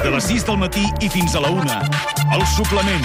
Des 0.00 0.08
de 0.08 0.14
les 0.16 0.24
6 0.24 0.46
del 0.48 0.56
matí 0.56 0.82
i 1.04 1.10
fins 1.12 1.34
a 1.36 1.40
la 1.44 1.50
1. 1.52 1.74
El 2.32 2.40
suplement. 2.48 3.02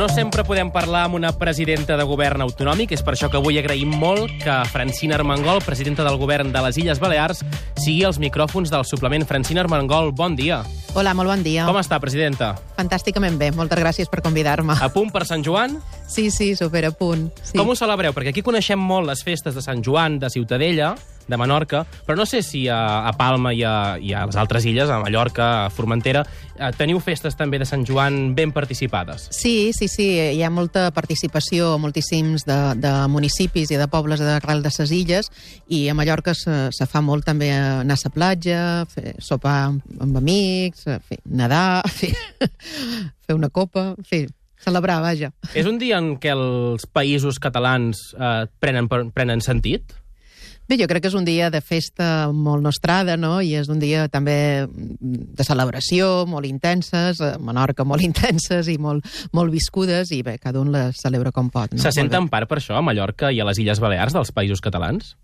No 0.00 0.06
sempre 0.08 0.40
podem 0.48 0.70
parlar 0.72 1.02
amb 1.10 1.18
una 1.18 1.34
presidenta 1.36 1.98
de 2.00 2.06
govern 2.08 2.40
autonòmic, 2.40 2.94
és 2.96 3.02
per 3.04 3.12
això 3.12 3.28
que 3.28 3.36
avui 3.36 3.58
agraïm 3.60 3.92
molt 4.00 4.32
que 4.40 4.54
Francina 4.72 5.18
Armengol, 5.18 5.60
presidenta 5.66 6.06
del 6.08 6.16
govern 6.16 6.54
de 6.54 6.62
les 6.64 6.78
Illes 6.80 7.02
Balears, 7.02 7.42
sigui 7.76 8.06
als 8.08 8.16
micròfons 8.22 8.72
del 8.72 8.86
suplement. 8.88 9.26
Francina 9.28 9.60
Armengol, 9.66 10.14
bon 10.16 10.38
dia. 10.40 10.62
Hola, 10.94 11.12
molt 11.12 11.28
bon 11.28 11.44
dia. 11.44 11.66
Com 11.68 11.76
està, 11.76 11.98
presidenta? 12.00 12.54
Fantàsticament 12.78 13.36
bé, 13.36 13.50
moltes 13.52 13.82
gràcies 13.82 14.08
per 14.08 14.22
convidar-me. 14.24 14.78
A 14.80 14.88
punt 14.88 15.12
per 15.12 15.26
Sant 15.28 15.44
Joan? 15.44 15.76
Sí, 16.08 16.30
sí, 16.30 16.54
super 16.56 16.86
a 16.88 16.94
punt. 16.96 17.28
Sí. 17.42 17.58
Com 17.58 17.68
ho 17.68 17.76
celebreu? 17.76 18.16
Perquè 18.16 18.32
aquí 18.32 18.46
coneixem 18.46 18.80
molt 18.80 19.04
les 19.12 19.20
festes 19.20 19.52
de 19.52 19.60
Sant 19.60 19.84
Joan, 19.84 20.16
de 20.18 20.32
Ciutadella, 20.32 20.94
de 21.28 21.36
Menorca, 21.36 21.84
però 22.06 22.16
no 22.18 22.26
sé 22.26 22.42
si 22.42 22.66
a, 22.68 23.06
a 23.08 23.12
Palma 23.18 23.52
i 23.54 23.62
a, 23.66 23.96
i 23.98 24.12
a 24.14 24.24
les 24.28 24.38
altres 24.38 24.66
illes, 24.66 24.90
a 24.90 25.00
Mallorca, 25.02 25.66
a 25.66 25.70
Formentera, 25.74 26.24
eh, 26.54 26.70
teniu 26.78 27.00
festes 27.02 27.36
també 27.38 27.58
de 27.58 27.68
Sant 27.68 27.84
Joan 27.86 28.34
ben 28.36 28.52
participades. 28.54 29.28
Sí, 29.34 29.72
sí, 29.76 29.88
sí, 29.90 30.08
hi 30.36 30.42
ha 30.42 30.50
molta 30.52 30.88
participació, 30.96 31.74
moltíssims 31.82 32.46
de, 32.48 32.58
de 32.82 32.94
municipis 33.12 33.72
i 33.74 33.80
de 33.80 33.88
pobles 33.90 34.22
d'arrel 34.22 34.62
de 34.64 34.72
ses 34.74 34.94
illes, 34.94 35.30
i 35.68 35.86
a 35.90 35.96
Mallorca 35.98 36.34
se, 36.36 36.68
se 36.74 36.88
fa 36.90 37.02
molt 37.04 37.26
també 37.26 37.50
anar 37.52 37.98
a 37.98 38.04
la 38.06 38.14
platja, 38.14 38.60
fer 38.92 39.16
sopar 39.22 39.58
amb 39.72 40.18
amics, 40.22 40.86
fer 40.86 41.20
nedar, 41.26 41.82
fer, 41.90 42.12
fer 43.26 43.34
una 43.34 43.50
copa, 43.50 43.94
fer 44.06 44.26
celebrar, 44.62 45.00
vaja. 45.04 45.30
És 45.54 45.68
un 45.68 45.78
dia 45.78 46.00
en 46.00 46.16
què 46.20 46.32
els 46.34 46.86
països 46.90 47.38
catalans 47.42 48.10
eh, 48.16 48.46
prenen, 48.62 48.88
prenen 49.14 49.44
sentit? 49.44 49.94
Bé, 50.66 50.74
jo 50.80 50.88
crec 50.90 51.04
que 51.04 51.10
és 51.12 51.14
un 51.14 51.22
dia 51.22 51.46
de 51.54 51.60
festa 51.62 52.26
molt 52.34 52.64
nostrada, 52.64 53.14
no? 53.14 53.36
I 53.38 53.52
és 53.60 53.68
un 53.70 53.78
dia 53.78 54.08
també 54.10 54.66
de 54.66 55.44
celebració, 55.46 56.24
molt 56.26 56.48
intenses, 56.48 57.20
a 57.22 57.36
Menorca 57.38 57.86
molt 57.86 58.02
intenses 58.08 58.66
i 58.72 58.74
molt, 58.82 59.06
molt 59.36 59.54
viscudes, 59.54 60.10
i 60.10 60.24
bé, 60.26 60.40
cada 60.42 60.58
un 60.58 60.72
les 60.74 60.98
celebra 60.98 61.30
com 61.30 61.52
pot. 61.54 61.70
No? 61.70 61.82
Se 61.82 61.94
senten 61.94 62.26
part 62.32 62.50
per 62.50 62.58
això 62.58 62.80
a 62.80 62.82
Mallorca 62.82 63.30
i 63.30 63.38
a 63.38 63.46
les 63.46 63.62
Illes 63.62 63.78
Balears 63.82 64.16
dels 64.16 64.34
països 64.34 64.64
catalans? 64.64 65.14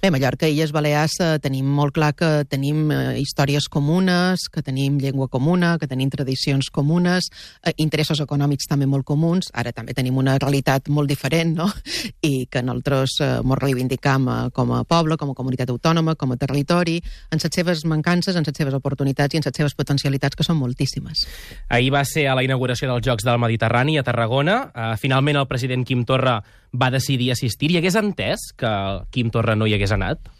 Bé, 0.00 0.08
Mallorca 0.14 0.48
i 0.48 0.54
Illes 0.54 0.72
Balears 0.72 1.18
eh, 1.20 1.28
tenim 1.44 1.68
molt 1.76 1.92
clar 1.96 2.14
que 2.16 2.30
tenim 2.48 2.88
eh, 2.94 3.18
històries 3.20 3.68
comunes, 3.72 4.46
que 4.52 4.64
tenim 4.64 4.96
llengua 5.02 5.28
comuna, 5.28 5.74
que 5.76 5.90
tenim 5.90 6.08
tradicions 6.12 6.70
comunes, 6.72 7.28
eh, 7.64 7.74
interessos 7.82 8.22
econòmics 8.24 8.70
també 8.70 8.88
molt 8.88 9.04
comuns, 9.04 9.50
ara 9.52 9.74
també 9.76 9.92
tenim 9.92 10.16
una 10.16 10.38
realitat 10.40 10.88
molt 10.88 11.12
diferent, 11.12 11.52
no? 11.60 11.68
I 12.32 12.46
que 12.48 12.64
nosaltres 12.64 13.18
eh, 13.20 13.30
ens 13.42 13.60
reivindicam 13.60 14.28
eh, 14.32 14.40
com 14.56 14.72
a 14.72 14.85
poble, 14.88 15.18
com 15.20 15.32
a 15.32 15.36
comunitat 15.38 15.70
autònoma, 15.72 16.16
com 16.16 16.32
a 16.32 16.38
territori, 16.40 17.00
en 17.30 17.42
les 17.42 17.54
seves 17.58 17.84
mancances, 17.84 18.36
en 18.36 18.46
les 18.46 18.56
seves 18.56 18.76
oportunitats 18.78 19.34
i 19.34 19.40
en 19.40 19.46
les 19.46 19.56
seves 19.56 19.76
potencialitats, 19.78 20.36
que 20.36 20.46
són 20.46 20.58
moltíssimes. 20.60 21.26
Ahir 21.68 21.92
va 21.94 22.04
ser 22.08 22.28
a 22.30 22.36
la 22.38 22.44
inauguració 22.46 22.90
dels 22.90 23.04
Jocs 23.06 23.26
del 23.26 23.40
Mediterrani 23.42 23.98
a 23.98 24.06
Tarragona. 24.06 24.58
Uh, 24.70 24.94
finalment 25.00 25.40
el 25.40 25.50
president 25.50 25.84
Quim 25.86 26.06
Torra 26.08 26.40
va 26.76 26.90
decidir 26.94 27.32
assistir. 27.32 27.72
I 27.72 27.80
hagués 27.80 27.98
entès 27.98 28.50
que 28.56 28.72
Quim 29.10 29.30
Torra 29.34 29.56
no 29.56 29.66
hi 29.66 29.76
hagués 29.76 29.94
anat? 29.96 30.32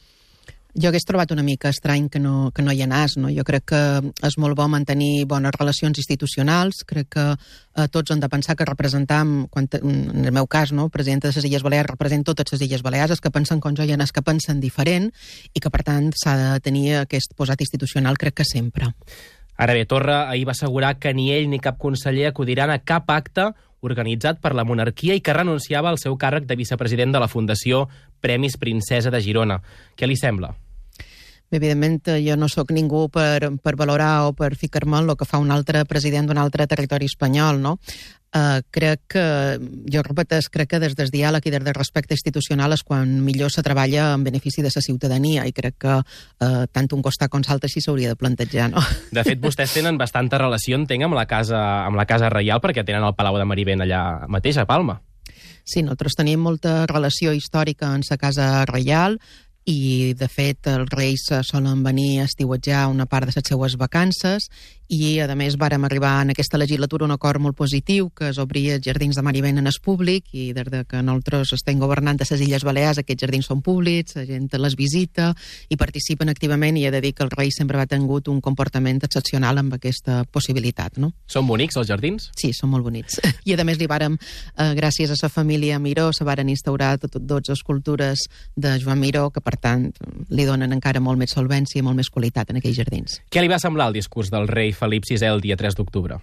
Jo 0.77 0.91
hagués 0.91 1.07
trobat 1.09 1.33
una 1.33 1.43
mica 1.43 1.71
estrany 1.73 2.09
que 2.13 2.21
no, 2.21 2.51
que 2.55 2.63
no 2.63 2.73
hi 2.73 2.83
anàs. 2.85 3.17
No? 3.17 3.31
Jo 3.33 3.45
crec 3.49 3.65
que 3.73 3.81
és 4.29 4.37
molt 4.43 4.57
bo 4.59 4.67
mantenir 4.69 5.25
bones 5.29 5.55
relacions 5.57 5.99
institucionals. 5.99 6.83
Crec 6.89 7.09
que 7.17 7.25
eh, 7.33 7.87
tots 7.93 8.13
han 8.13 8.21
de 8.21 8.29
pensar 8.29 8.57
que 8.57 8.69
representam, 8.69 9.47
quan, 9.51 9.69
en 9.81 10.27
el 10.27 10.35
meu 10.37 10.47
cas, 10.47 10.73
no, 10.77 10.89
presidenta 10.93 11.29
de 11.29 11.35
les 11.37 11.49
Illes 11.49 11.65
Balears, 11.65 11.91
represento 11.95 12.35
totes 12.35 12.57
les 12.57 12.67
Illes 12.69 12.85
Balears, 12.85 13.17
els 13.17 13.25
que 13.25 13.33
pensen 13.33 13.61
com 13.61 13.77
jo 13.77 13.87
i 13.87 13.95
els 13.97 14.13
que 14.13 14.23
pensen 14.23 14.61
diferent, 14.61 15.09
i 15.55 15.61
que, 15.61 15.73
per 15.73 15.83
tant, 15.87 16.13
s'ha 16.13 16.37
de 16.37 16.61
tenir 16.61 17.01
aquest 17.01 17.33
posat 17.37 17.65
institucional, 17.65 18.21
crec 18.21 18.43
que 18.43 18.49
sempre. 18.49 18.93
Ara 19.57 19.73
bé, 19.73 19.87
Torra 19.89 20.27
ahir 20.29 20.45
va 20.45 20.53
assegurar 20.53 20.99
que 21.01 21.15
ni 21.17 21.31
ell 21.33 21.48
ni 21.48 21.63
cap 21.65 21.79
conseller 21.81 22.27
acudiran 22.29 22.69
a 22.69 22.83
cap 22.85 23.09
acte 23.09 23.55
organitzat 23.81 24.42
per 24.42 24.53
la 24.53 24.67
monarquia 24.69 25.17
i 25.17 25.23
que 25.25 25.33
renunciava 25.33 25.89
al 25.89 26.01
seu 26.03 26.19
càrrec 26.20 26.45
de 26.45 26.59
vicepresident 26.61 27.15
de 27.15 27.23
la 27.23 27.31
Fundació 27.33 27.86
Premis 28.20 28.61
Princesa 28.61 29.13
de 29.15 29.23
Girona. 29.25 29.63
Què 29.97 30.09
li 30.09 30.17
sembla? 30.20 30.53
Evidentment, 31.55 32.01
jo 32.24 32.36
no 32.36 32.48
sóc 32.51 32.73
ningú 32.74 33.07
per, 33.12 33.52
per 33.62 33.77
valorar 33.79 34.27
o 34.27 34.33
per 34.34 34.57
ficar-me 34.58 34.98
en 34.98 35.11
el 35.11 35.17
que 35.17 35.29
fa 35.29 35.39
un 35.39 35.52
altre 35.55 35.84
president 35.86 36.27
d'un 36.27 36.40
altre 36.42 36.67
territori 36.67 37.07
espanyol, 37.07 37.61
no? 37.62 37.77
Uh, 38.36 38.58
crec 38.74 39.01
que, 39.14 39.23
jo 39.89 40.02
repeteix, 40.05 40.51
crec 40.52 40.68
que 40.74 40.80
des 40.83 40.96
del 40.98 41.08
diàleg 41.14 41.46
i 41.46 41.52
des 41.55 41.62
del 41.62 41.77
respecte 41.79 42.12
institucional 42.12 42.74
és 42.74 42.83
quan 42.85 43.08
millor 43.24 43.55
se 43.55 43.62
treballa 43.64 44.11
en 44.12 44.27
benefici 44.27 44.61
de 44.61 44.73
la 44.74 44.83
ciutadania 44.83 45.46
i 45.46 45.55
crec 45.56 45.79
que 45.80 45.95
uh, 46.02 46.67
tant 46.68 46.90
un 46.92 47.05
costat 47.06 47.30
com 47.33 47.40
l'altre 47.46 47.70
així 47.70 47.80
s'hauria 47.80 48.12
de 48.12 48.18
plantejar, 48.20 48.68
no? 48.74 48.83
De 49.14 49.24
fet, 49.24 49.40
vostès 49.40 49.73
tenen 49.73 49.96
bastanta 49.96 50.42
relació, 50.42 50.77
entenc, 50.77 51.06
amb 51.06 51.17
la 51.17 51.24
casa, 51.30 51.62
amb 51.86 51.96
la 51.96 52.05
casa 52.05 52.29
reial 52.29 52.61
perquè 52.61 52.85
tenen 52.85 53.06
el 53.06 53.17
Palau 53.17 53.39
de 53.39 53.48
Marivent 53.48 53.86
allà 53.86 54.02
mateix, 54.29 54.58
a 54.58 54.67
Palma. 54.68 55.01
Sí, 55.67 55.80
nosaltres 55.83 56.14
tenim 56.14 56.42
molta 56.46 56.85
relació 56.86 57.33
històrica 57.35 57.95
en 57.95 58.05
la 58.06 58.17
casa 58.20 58.64
reial, 58.68 59.17
i, 59.67 60.15
de 60.15 60.29
fet, 60.31 60.69
els 60.71 60.91
reis 60.95 61.27
solen 61.49 61.83
venir 61.83 62.21
a 62.21 62.27
estiuetjar 62.31 62.87
una 62.89 63.09
part 63.11 63.27
de 63.27 63.35
les 63.35 63.49
seues 63.51 63.75
vacances 63.77 64.47
i, 64.89 65.19
a 65.19 65.35
més, 65.35 65.57
vàrem 65.58 65.83
arribar 65.85 66.20
en 66.23 66.30
aquesta 66.30 66.58
legislatura 66.58 67.05
un 67.07 67.14
acord 67.14 67.42
molt 67.42 67.57
positiu 67.58 68.11
que 68.14 68.30
és 68.30 68.39
obrir 68.39 68.69
els 68.77 68.85
jardins 68.86 69.17
de 69.17 69.23
Marivent 69.27 69.58
en 69.58 69.67
el 69.67 69.79
públic 69.83 70.29
i 70.33 70.52
des 70.55 70.69
de 70.70 70.85
que 70.86 71.02
nosaltres 71.02 71.52
estem 71.57 71.80
governant 71.83 72.20
a 72.23 72.27
les 72.30 72.42
Illes 72.47 72.64
Balears 72.64 73.01
aquests 73.02 73.24
jardins 73.24 73.48
són 73.51 73.63
públics, 73.67 74.14
la 74.17 74.24
gent 74.29 74.47
les 74.57 74.77
visita 74.79 75.33
i 75.69 75.77
participen 75.77 76.30
activament 76.30 76.77
i 76.79 76.86
he 76.86 76.92
de 76.95 77.01
dir 77.02 77.13
que 77.14 77.24
el 77.27 77.33
rei 77.35 77.51
sempre 77.51 77.80
ha 77.80 77.86
tingut 77.86 78.29
un 78.29 78.41
comportament 78.41 79.02
excepcional 79.02 79.58
amb 79.58 79.74
aquesta 79.74 80.23
possibilitat. 80.30 81.01
No? 81.03 81.13
Són 81.27 81.47
bonics 81.47 81.77
els 81.77 81.91
jardins? 81.91 82.30
Sí, 82.39 82.53
són 82.55 82.70
molt 82.70 82.86
bonics. 82.86 83.18
I 83.45 83.57
a 83.57 83.67
més 83.67 83.80
li 83.80 83.91
vàrem, 83.91 84.17
eh, 84.17 84.70
gràcies 84.79 85.11
a 85.11 85.18
sa 85.18 85.29
família 85.29 85.80
Miró, 85.83 86.13
se 86.13 86.24
varen 86.24 86.48
instaurar 86.48 86.97
tot, 87.03 87.18
12 87.18 87.53
escultures 87.53 88.27
de 88.55 88.77
Joan 88.79 89.01
Miró 89.01 89.30
que 89.30 89.42
per 89.42 89.57
tant 89.58 89.91
li 90.30 90.47
donen 90.47 90.73
encara 90.73 91.03
molt 91.03 91.18
més 91.18 91.35
solvència 91.35 91.80
i 91.80 91.85
molt 91.85 91.98
més 91.98 92.11
qualitat 92.11 92.51
en 92.51 92.61
aquells 92.61 92.79
jardins. 92.79 93.20
Què 93.30 93.42
li 93.42 93.51
va 93.51 93.58
semblar 93.63 93.91
el 93.91 93.98
discurs 93.98 94.30
del 94.30 94.47
rei 94.48 94.73
Felip 94.77 95.07
VI 95.09 95.25
el 95.29 95.45
dia 95.45 95.57
3 95.57 95.77
d'octubre? 95.79 96.20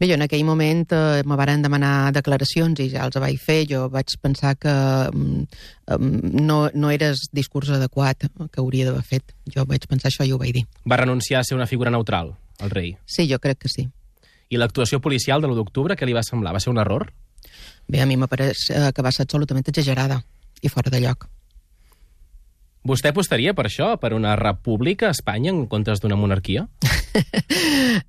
Bé, 0.00 0.08
jo 0.08 0.16
en 0.16 0.24
aquell 0.24 0.46
moment 0.48 0.86
eh, 0.96 1.20
me 1.28 1.36
varen 1.36 1.60
demanar 1.60 2.12
declaracions 2.16 2.78
i 2.80 2.86
ja 2.88 3.04
els 3.04 3.18
vaig 3.20 3.36
fer. 3.36 3.58
Jo 3.68 3.82
vaig 3.92 4.14
pensar 4.22 4.54
que 4.56 4.72
um, 5.12 5.42
no, 6.40 6.60
no 6.72 6.92
era 6.94 7.10
el 7.12 7.20
discurs 7.36 7.68
adequat 7.76 8.24
que 8.24 8.62
hauria 8.62 8.86
d'haver 8.88 9.04
fet. 9.04 9.34
Jo 9.44 9.66
vaig 9.68 9.84
pensar 9.90 10.08
això 10.08 10.24
i 10.24 10.32
ho 10.32 10.38
vaig 10.40 10.54
dir. 10.56 10.64
Va 10.88 10.96
renunciar 11.02 11.42
a 11.42 11.44
ser 11.44 11.58
una 11.58 11.68
figura 11.68 11.92
neutral, 11.92 12.32
el 12.64 12.72
rei? 12.72 12.94
Sí, 13.04 13.28
jo 13.28 13.38
crec 13.44 13.60
que 13.66 13.72
sí. 13.72 13.90
I 14.48 14.56
l'actuació 14.56 15.02
policial 15.04 15.44
de 15.44 15.50
l'1 15.50 15.60
d'octubre, 15.60 15.96
què 15.96 16.08
li 16.08 16.16
va 16.16 16.24
semblar? 16.24 16.54
Va 16.56 16.64
ser 16.64 16.72
un 16.72 16.80
error? 16.80 17.10
Bé, 17.86 18.00
a 18.00 18.08
mi 18.08 18.16
m'apareix 18.16 18.70
eh, 18.72 18.88
que 18.96 19.04
va 19.04 19.12
ser 19.12 19.28
absolutament 19.28 19.68
exagerada 19.68 20.22
i 20.64 20.72
fora 20.72 20.88
de 20.88 21.04
lloc. 21.04 21.28
Vostè 22.80 23.10
apostaria 23.12 23.52
per 23.52 23.66
això, 23.68 23.90
per 24.00 24.14
una 24.16 24.32
república 24.40 25.10
a 25.10 25.12
Espanya 25.12 25.50
en 25.52 25.66
comptes 25.68 26.00
d'una 26.00 26.16
monarquia? 26.16 26.66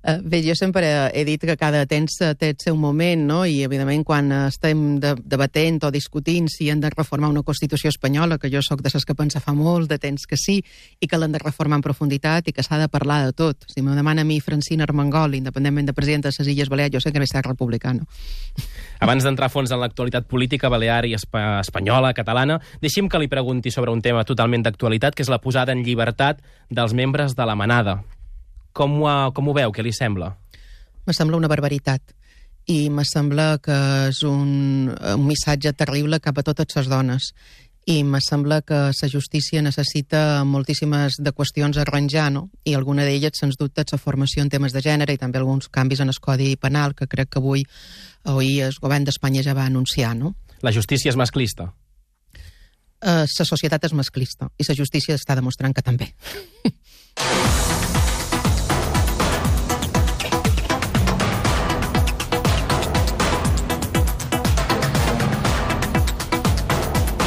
Eh, 0.02 0.18
bé, 0.22 0.38
jo 0.46 0.54
sempre 0.54 0.86
he 1.14 1.24
dit 1.26 1.42
que 1.42 1.56
cada 1.58 1.84
temps 1.90 2.14
té 2.38 2.48
el 2.52 2.56
seu 2.62 2.76
moment, 2.78 3.24
no? 3.26 3.40
I, 3.46 3.60
evidentment, 3.66 4.04
quan 4.06 4.30
estem 4.46 5.00
de, 5.02 5.12
debatent 5.18 5.80
o 5.86 5.90
discutint 5.94 6.48
si 6.50 6.68
hem 6.70 6.80
de 6.82 6.90
reformar 6.90 7.30
una 7.30 7.42
Constitució 7.46 7.90
espanyola, 7.90 8.38
que 8.38 8.50
jo 8.50 8.62
sóc 8.62 8.82
de 8.82 8.90
les 8.94 9.06
que 9.06 9.16
pensa 9.18 9.42
fa 9.42 9.54
molt 9.54 9.90
de 9.90 9.98
temps 10.02 10.26
que 10.26 10.38
sí, 10.38 10.60
i 11.02 11.08
que 11.10 11.18
l'hem 11.18 11.34
de 11.34 11.42
reformar 11.42 11.80
en 11.80 11.84
profunditat 11.86 12.48
i 12.48 12.54
que 12.54 12.62
s'ha 12.62 12.78
de 12.78 12.88
parlar 12.88 13.24
de 13.26 13.34
tot. 13.34 13.66
Si 13.70 13.82
me 13.82 13.94
demana 13.98 14.22
a 14.22 14.28
mi 14.28 14.40
Francina 14.40 14.86
Armengol, 14.86 15.34
independentment 15.34 15.90
de 15.90 15.96
president 15.98 16.26
de 16.26 16.32
les 16.38 16.52
Illes 16.54 16.70
Balears, 16.70 16.94
jo 16.94 17.02
sé 17.02 17.12
que 17.12 17.22
ve 17.22 17.26
ser 17.26 17.42
republicano. 17.46 18.06
Abans 19.02 19.26
d'entrar 19.26 19.50
a 19.50 19.54
fons 19.54 19.70
en 19.70 19.82
l'actualitat 19.82 20.30
política 20.30 20.70
balear 20.70 21.04
i 21.06 21.16
espanyola, 21.18 22.14
catalana, 22.14 22.60
deixi'm 22.82 23.10
que 23.10 23.18
li 23.18 23.30
pregunti 23.30 23.74
sobre 23.74 23.90
un 23.90 24.02
tema 24.02 24.22
totalment 24.24 24.61
d'actualitat, 24.62 25.14
que 25.14 25.24
és 25.24 25.30
la 25.32 25.40
posada 25.42 25.72
en 25.72 25.84
llibertat 25.86 26.42
dels 26.70 26.94
membres 26.94 27.36
de 27.38 27.46
la 27.46 27.56
manada. 27.58 28.00
Com 28.72 29.02
ho, 29.02 29.14
com 29.36 29.48
ho 29.48 29.54
veu? 29.56 29.72
Què 29.72 29.84
li 29.84 29.92
sembla? 29.92 30.32
Me 31.06 31.14
sembla 31.16 31.36
una 31.36 31.50
barbaritat 31.50 32.14
i 32.70 32.86
me 32.94 33.02
sembla 33.04 33.56
que 33.58 33.76
és 34.08 34.22
un, 34.22 34.88
un 34.92 35.26
missatge 35.26 35.72
terrible 35.74 36.20
cap 36.22 36.38
a 36.38 36.46
totes 36.46 36.76
les 36.78 36.88
dones 36.88 37.32
i 37.86 38.04
me 38.04 38.20
sembla 38.22 38.60
que 38.62 38.92
la 38.94 39.08
justícia 39.10 39.62
necessita 39.62 40.44
moltíssimes 40.46 41.18
de 41.18 41.32
qüestions 41.34 41.76
a 41.76 41.82
arranjar, 41.82 42.30
no? 42.30 42.48
I 42.64 42.76
alguna 42.78 43.02
d'elles, 43.02 43.34
sens 43.34 43.58
dubte, 43.58 43.82
la 43.90 43.98
formació 43.98 44.42
en 44.44 44.50
temes 44.50 44.72
de 44.72 44.80
gènere 44.80 45.14
i 45.14 45.18
també 45.18 45.40
alguns 45.40 45.68
canvis 45.68 46.00
en 46.00 46.12
el 46.12 46.20
Codi 46.22 46.54
Penal, 46.56 46.94
que 46.94 47.08
crec 47.10 47.32
que 47.32 47.42
avui, 47.42 47.66
avui 48.22 48.60
el 48.62 48.78
govern 48.80 49.04
d'Espanya 49.04 49.42
ja 49.42 49.54
va 49.58 49.66
anunciar, 49.66 50.14
no? 50.14 50.36
La 50.62 50.70
justícia 50.70 51.10
és 51.10 51.18
masclista? 51.18 51.72
La 53.02 53.24
uh, 53.26 53.26
societat 53.26 53.82
és 53.88 53.94
masclista 53.98 54.46
i 54.58 54.66
la 54.68 54.76
justícia 54.78 55.16
està 55.18 55.34
demostrant 55.34 55.74
que 55.74 55.82
també. 55.82 56.12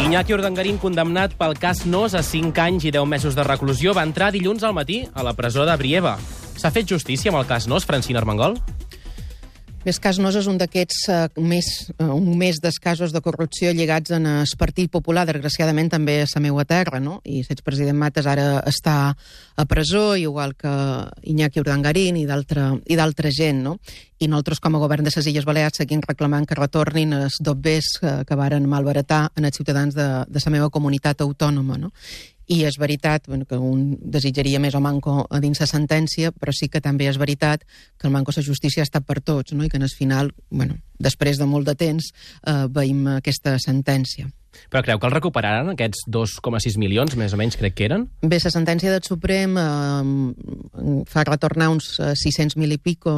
Iñaki 0.05 0.35
Urdangarín, 0.37 0.77
condemnat 0.77 1.33
pel 1.35 1.57
cas 1.59 1.83
Nos 1.89 2.13
a 2.15 2.21
5 2.23 2.61
anys 2.61 2.85
i 2.85 2.91
10 2.95 3.09
mesos 3.09 3.35
de 3.35 3.43
reclusió, 3.43 3.91
va 3.91 4.05
entrar 4.07 4.31
dilluns 4.31 4.63
al 4.63 4.71
matí 4.77 5.01
a 5.11 5.25
la 5.27 5.33
presó 5.35 5.65
de 5.67 5.75
Brieva. 5.75 6.15
S'ha 6.55 6.71
fet 6.71 6.87
justícia 6.87 7.33
amb 7.33 7.41
el 7.41 7.47
cas 7.49 7.67
Nos, 7.67 7.83
Francina 7.89 8.21
Armengol? 8.21 8.55
Cas 9.85 10.17
Nos 10.17 10.33
és 10.33 10.47
un 10.49 10.57
d'aquests 10.57 11.03
uh, 11.13 11.41
més, 11.45 11.67
uh, 12.01 12.07
un 12.09 12.31
més 12.39 12.57
dels 12.57 12.79
casos 12.81 13.11
de 13.13 13.21
corrupció 13.21 13.69
lligats 13.69 14.09
en 14.17 14.25
el 14.25 14.53
Partit 14.57 14.89
Popular, 14.89 15.27
desgraciadament 15.29 15.91
també 15.93 16.15
a 16.23 16.25
la 16.25 16.41
meva 16.41 16.65
terra, 16.65 16.97
no? 16.99 17.19
I 17.21 17.43
l'expresident 17.45 17.93
Mates 17.93 18.25
ara 18.25 18.63
està 18.65 19.13
a 19.13 19.65
presó, 19.69 20.15
igual 20.17 20.55
que 20.57 20.73
Iñaki 21.29 21.61
Urdangarín 21.61 22.17
i 22.17 22.25
d'altra 22.25 23.29
gent, 23.29 23.61
no? 23.61 23.77
I 24.17 24.25
nosaltres, 24.25 24.59
com 24.63 24.73
a 24.73 24.81
govern 24.81 25.05
de 25.05 25.13
les 25.13 25.27
Illes 25.29 25.45
Balears, 25.45 25.77
seguim 25.77 26.01
reclamant 26.01 26.47
que 26.49 26.57
retornin 26.57 27.13
els 27.13 27.37
dobbers 27.37 27.99
que, 28.01 28.13
que 28.25 28.39
varen 28.39 28.65
malbaratar 28.65 29.27
en 29.37 29.45
els 29.45 29.59
ciutadans 29.59 29.93
de, 29.93 30.07
de 30.25 30.41
la 30.47 30.55
meva 30.57 30.71
comunitat 30.73 31.21
autònoma, 31.21 31.77
no? 31.77 31.93
I 32.47 32.63
és 32.69 32.77
veritat 32.77 33.27
bueno, 33.27 33.45
que 33.49 33.57
un 33.57 33.95
desitjaria 34.01 34.59
més 34.61 34.75
o 34.77 34.81
manco 34.83 35.23
a 35.29 35.39
dins 35.41 35.61
la 35.61 35.69
sentència, 35.69 36.31
però 36.31 36.53
sí 36.53 36.69
que 36.69 36.81
també 36.81 37.07
és 37.09 37.17
veritat 37.17 37.65
que 37.97 38.07
el 38.07 38.13
manco 38.13 38.35
de 38.35 38.43
justícia 38.45 38.83
ha 38.83 38.89
estat 38.89 39.05
per 39.05 39.21
tots, 39.21 39.53
no? 39.53 39.65
i 39.65 39.69
que 39.69 39.77
en 39.77 39.87
el 39.87 39.89
final, 39.89 40.33
bueno, 40.49 40.77
després 40.99 41.41
de 41.41 41.49
molt 41.49 41.67
de 41.67 41.75
temps, 41.75 42.11
eh, 42.47 42.65
veïm 42.71 43.07
aquesta 43.17 43.57
sentència. 43.59 44.29
Però 44.69 44.81
creu 44.83 44.99
que 44.99 45.07
el 45.07 45.13
recuperaran, 45.13 45.69
aquests 45.71 46.05
2,6 46.11 46.77
milions, 46.81 47.15
més 47.19 47.33
o 47.33 47.39
menys, 47.39 47.57
crec 47.59 47.75
que 47.77 47.87
eren? 47.87 48.07
Bé, 48.21 48.39
la 48.43 48.51
sentència 48.53 48.91
del 48.93 49.03
Suprem 49.05 49.55
eh, 49.59 51.03
fa 51.11 51.25
retornar 51.27 51.69
uns 51.73 51.95
600.000 51.99 52.65
eh, 52.65 52.77
i 52.77 52.81
pico 52.81 53.15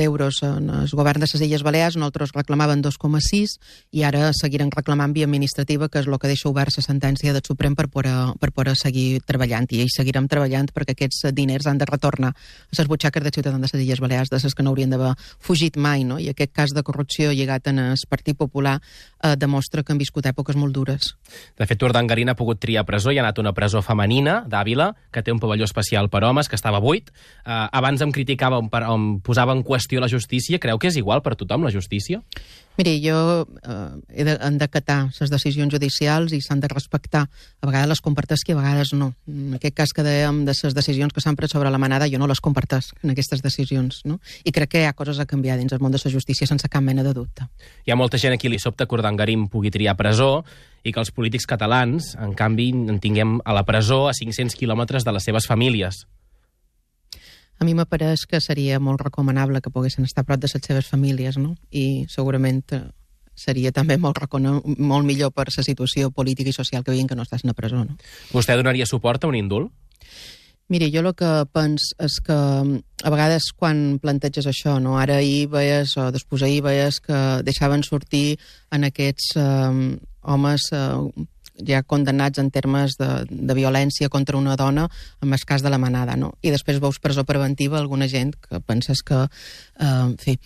d'euros 0.00 0.42
en 0.46 0.70
el 0.82 0.94
govern 0.96 1.22
de 1.22 1.28
les 1.30 1.44
Illes 1.46 1.64
Balears, 1.66 1.98
nosaltres 2.00 2.34
reclamaven 2.36 2.84
2,6 2.84 3.56
i 3.96 4.04
ara 4.06 4.30
seguiran 4.36 4.72
reclamant 4.74 5.14
via 5.16 5.28
administrativa, 5.28 5.88
que 5.88 6.02
és 6.02 6.08
el 6.08 6.18
que 6.18 6.30
deixa 6.30 6.48
obert 6.50 6.76
la 6.76 6.86
sentència 6.86 7.34
del 7.34 7.44
Suprem 7.46 7.76
per 7.76 7.88
poder, 7.92 8.14
per 8.40 8.52
poder 8.52 8.76
seguir 8.78 9.22
treballant. 9.26 9.68
I 9.70 9.84
hi 9.84 9.92
seguirem 9.92 10.28
treballant 10.30 10.70
perquè 10.74 10.96
aquests 10.96 11.30
diners 11.36 11.68
han 11.70 11.80
de 11.80 11.88
retornar 11.88 12.32
a 12.34 12.78
les 12.78 12.88
butxaques 12.88 13.24
de 13.24 13.34
ciutadans 13.34 13.70
de 13.70 13.78
les 13.78 13.86
Illes 13.86 14.02
Balears, 14.02 14.30
de 14.30 14.40
les 14.42 14.54
que 14.54 14.64
no 14.64 14.74
haurien 14.74 14.90
d'haver 14.90 15.14
fugit 15.38 15.76
mai, 15.76 16.04
no? 16.04 16.18
I 16.18 16.30
aquest 16.30 16.54
cas 16.54 16.74
de 16.74 16.79
corrupció 16.86 17.32
lligat 17.32 17.68
en 17.70 17.78
el 17.82 17.98
Partit 18.08 18.36
Popular 18.38 18.78
eh, 18.80 19.34
demostra 19.36 19.82
que 19.82 19.92
han 19.92 20.00
viscut 20.00 20.26
èpoques 20.26 20.56
molt 20.56 20.74
dures. 20.74 21.14
De 21.58 21.66
fet, 21.66 21.82
Urdangarín 21.82 22.32
ha 22.32 22.36
pogut 22.38 22.60
triar 22.62 22.86
presó 22.88 23.12
i 23.12 23.18
ha 23.18 23.24
anat 23.24 23.38
a 23.38 23.44
una 23.44 23.54
presó 23.56 23.82
femenina 23.82 24.40
d'Àvila, 24.48 24.90
que 25.12 25.22
té 25.22 25.32
un 25.32 25.40
pavelló 25.42 25.68
especial 25.68 26.10
per 26.10 26.24
homes, 26.24 26.48
que 26.48 26.58
estava 26.58 26.80
buit. 26.80 27.10
Uh, 27.44 27.68
abans 27.72 28.02
em 28.02 28.12
criticava, 28.12 28.58
on, 28.58 28.70
em 28.70 29.06
posava 29.24 29.56
en 29.56 29.64
qüestió 29.66 30.00
la 30.00 30.10
justícia. 30.10 30.58
Creu 30.62 30.78
que 30.78 30.90
és 30.90 30.98
igual 31.00 31.22
per 31.22 31.36
tothom, 31.36 31.66
la 31.66 31.74
justícia? 31.74 32.22
Miri, 32.80 32.96
jo 33.04 33.44
eh, 33.44 34.00
he 34.08 34.24
de, 34.24 34.38
les 34.40 35.30
decisions 35.30 35.72
judicials 35.74 36.32
i 36.32 36.38
s'han 36.40 36.62
de 36.62 36.68
respectar. 36.72 37.26
A 37.60 37.68
vegades 37.68 37.90
les 37.90 38.00
compartesc 38.00 38.48
i 38.48 38.54
a 38.54 38.56
vegades 38.56 38.94
no. 38.96 39.10
En 39.28 39.58
aquest 39.58 39.74
cas 39.76 39.92
que 39.92 40.04
dèiem 40.06 40.46
de 40.46 40.54
les 40.56 40.76
decisions 40.78 41.12
que 41.12 41.20
s'han 41.20 41.36
pres 41.36 41.52
sobre 41.52 41.68
la 41.68 41.76
manada, 41.76 42.08
jo 42.08 42.16
no 42.16 42.28
les 42.30 42.40
compartesc 42.40 42.96
en 43.04 43.12
aquestes 43.12 43.42
decisions. 43.44 44.00
No? 44.08 44.16
I 44.48 44.54
crec 44.56 44.72
que 44.72 44.80
hi 44.80 44.88
ha 44.88 44.94
coses 44.96 45.20
a 45.20 45.26
canviar 45.28 45.58
dins 45.60 45.74
el 45.76 45.82
món 45.84 45.92
de 45.92 46.00
la 46.00 46.12
justícia 46.14 46.48
sense 46.48 46.70
cap 46.72 46.80
mena 46.80 47.04
de 47.04 47.12
dubte. 47.12 47.50
Hi 47.84 47.92
ha 47.92 48.00
molta 48.00 48.16
gent 48.16 48.38
aquí 48.38 48.48
li 48.48 48.58
sobta 48.58 48.86
que 48.86 48.96
Urdangarín 48.96 49.50
pugui 49.52 49.68
triar 49.68 49.98
presó 49.98 50.46
i 50.80 50.94
que 50.94 51.04
els 51.04 51.12
polítics 51.12 51.44
catalans, 51.44 52.14
en 52.16 52.32
canvi, 52.32 52.70
en 52.72 52.96
tinguem 53.04 53.42
a 53.44 53.52
la 53.52 53.66
presó 53.68 54.06
a 54.08 54.16
500 54.16 54.56
quilòmetres 54.56 55.04
de 55.04 55.12
les 55.12 55.28
seves 55.28 55.44
famílies. 55.50 56.06
A 57.60 57.66
mi 57.68 57.74
m'apareix 57.76 58.24
que 58.24 58.40
seria 58.40 58.78
molt 58.80 59.02
recomanable 59.04 59.60
que 59.60 59.72
poguessin 59.72 60.06
estar 60.08 60.24
a 60.24 60.28
prop 60.28 60.40
de 60.40 60.48
les 60.48 60.64
seves 60.64 60.86
famílies, 60.88 61.36
no? 61.36 61.54
I 61.70 62.06
segurament 62.08 62.62
eh, 62.72 62.86
seria 63.36 63.72
també 63.72 63.98
molt, 64.00 64.16
molt 64.78 65.04
millor 65.04 65.34
per 65.36 65.50
la 65.50 65.64
situació 65.64 66.10
política 66.10 66.48
i 66.48 66.56
social 66.56 66.84
que 66.84 66.94
veiem 66.94 67.06
que 67.06 67.18
no 67.18 67.26
estàs 67.28 67.44
a 67.44 67.50
la 67.50 67.56
presó, 67.56 67.84
no? 67.84 67.98
Vostè 68.32 68.56
donaria 68.56 68.88
suport 68.88 69.24
a 69.24 69.28
un 69.28 69.36
indult? 69.36 69.72
Miri, 70.70 70.86
jo 70.94 71.02
el 71.02 71.10
que 71.18 71.28
pens 71.50 71.88
és 71.98 72.16
que 72.24 72.34
mm, 72.36 72.80
a 73.04 73.10
vegades 73.10 73.50
quan 73.58 73.98
planteges 73.98 74.46
això, 74.46 74.78
no? 74.78 74.94
ara 75.02 75.18
ahir 75.18 75.48
veies, 75.50 75.96
o 75.98 76.08
després 76.14 76.46
ahir 76.46 76.62
veies 76.62 77.00
que 77.02 77.18
deixaven 77.44 77.82
sortir 77.82 78.38
en 78.70 78.86
aquests 78.86 79.34
eh, 79.36 79.98
homes 80.22 80.68
eh, 80.72 81.26
ja 81.66 81.82
condemnats 81.82 82.40
en 82.42 82.50
termes 82.50 82.96
de, 83.00 83.08
de 83.30 83.54
violència 83.54 84.08
contra 84.08 84.38
una 84.38 84.56
dona 84.56 84.88
en 85.22 85.32
el 85.32 85.46
cas 85.46 85.62
de 85.62 85.70
la 85.70 85.78
manada, 85.78 86.16
no? 86.16 86.34
I 86.42 86.52
després 86.54 86.80
veus 86.80 87.00
presó 87.00 87.24
preventiva 87.24 87.78
alguna 87.78 88.08
gent 88.08 88.34
que 88.40 88.60
penses 88.60 89.02
que, 89.02 89.24
eh, 89.24 89.86
en 89.86 90.16
fi, 90.18 90.36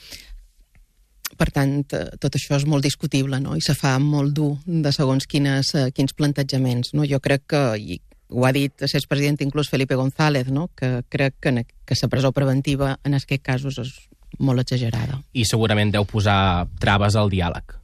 per 1.35 1.51
tant, 1.51 1.83
tot 2.21 2.37
això 2.37 2.57
és 2.57 2.67
molt 2.67 2.85
discutible, 2.85 3.41
no? 3.43 3.57
I 3.57 3.63
se 3.65 3.75
fa 3.75 3.97
molt 3.99 4.35
dur 4.35 4.53
de 4.67 4.93
segons 4.95 5.27
quines, 5.27 5.75
eh, 5.75 5.91
quins 5.95 6.15
plantejaments, 6.15 6.95
no? 6.95 7.07
Jo 7.09 7.21
crec 7.21 7.49
que, 7.51 7.63
i 7.79 8.01
ho 8.35 8.45
ha 8.47 8.53
dit 8.53 8.83
el 8.83 9.09
president 9.09 9.41
inclús 9.45 9.71
Felipe 9.71 9.95
González, 9.95 10.49
no? 10.49 10.69
que 10.75 11.03
crec 11.09 11.37
que, 11.41 11.67
que 11.85 11.95
la 12.01 12.09
presó 12.09 12.33
preventiva 12.33 12.99
en 13.05 13.15
aquests 13.15 13.45
casos 13.45 13.79
és 13.79 13.93
molt 14.39 14.65
exagerada. 14.65 15.21
I 15.33 15.45
segurament 15.47 15.93
deu 15.95 16.07
posar 16.09 16.67
traves 16.81 17.15
al 17.15 17.31
diàleg. 17.31 17.77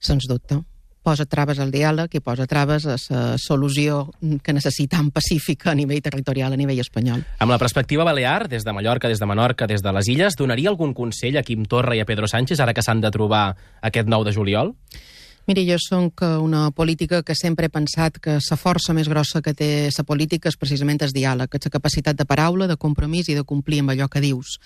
Sens 0.00 0.26
dubte 0.28 0.58
posa 1.04 1.26
traves 1.28 1.60
al 1.60 1.70
diàleg 1.70 2.16
i 2.16 2.22
posa 2.24 2.46
traves 2.48 2.86
a 2.88 2.96
la 2.96 3.24
solució 3.40 4.06
que 4.42 4.54
necessitam 4.56 5.10
pacífica 5.14 5.70
a 5.70 5.76
nivell 5.76 6.02
territorial, 6.02 6.54
a 6.54 6.60
nivell 6.60 6.80
espanyol. 6.80 7.22
Amb 7.44 7.52
la 7.52 7.60
perspectiva 7.60 8.06
balear, 8.08 8.48
des 8.48 8.64
de 8.64 8.72
Mallorca, 8.72 9.10
des 9.12 9.20
de 9.20 9.28
Menorca, 9.28 9.68
des 9.68 9.84
de 9.84 9.92
les 9.92 10.08
Illes, 10.08 10.38
donaria 10.40 10.72
algun 10.72 10.94
consell 10.96 11.36
a 11.36 11.44
Quim 11.44 11.66
Torra 11.68 11.96
i 11.96 12.00
a 12.00 12.08
Pedro 12.08 12.30
Sánchez 12.30 12.60
ara 12.64 12.74
que 12.74 12.82
s'han 12.82 13.04
de 13.04 13.12
trobar 13.12 13.50
aquest 13.82 14.08
9 14.08 14.30
de 14.30 14.32
juliol? 14.32 14.74
Miri, 15.44 15.66
jo 15.68 15.76
soc 15.76 16.22
una 16.40 16.70
política 16.70 17.18
que 17.22 17.34
sempre 17.36 17.66
he 17.68 17.72
pensat 17.72 18.16
que 18.16 18.38
la 18.40 18.56
força 18.56 18.94
més 18.96 19.10
grossa 19.12 19.42
que 19.44 19.52
té 19.52 19.90
la 19.92 20.04
política 20.08 20.48
és 20.48 20.56
precisament 20.56 21.02
el 21.04 21.12
diàleg, 21.12 21.52
la 21.52 21.72
capacitat 21.74 22.16
de 22.16 22.24
paraula, 22.24 22.64
de 22.66 22.78
compromís 22.80 23.28
i 23.28 23.36
de 23.36 23.44
complir 23.44 23.82
amb 23.82 23.92
allò 23.92 24.08
que 24.08 24.22
dius. 24.24 24.56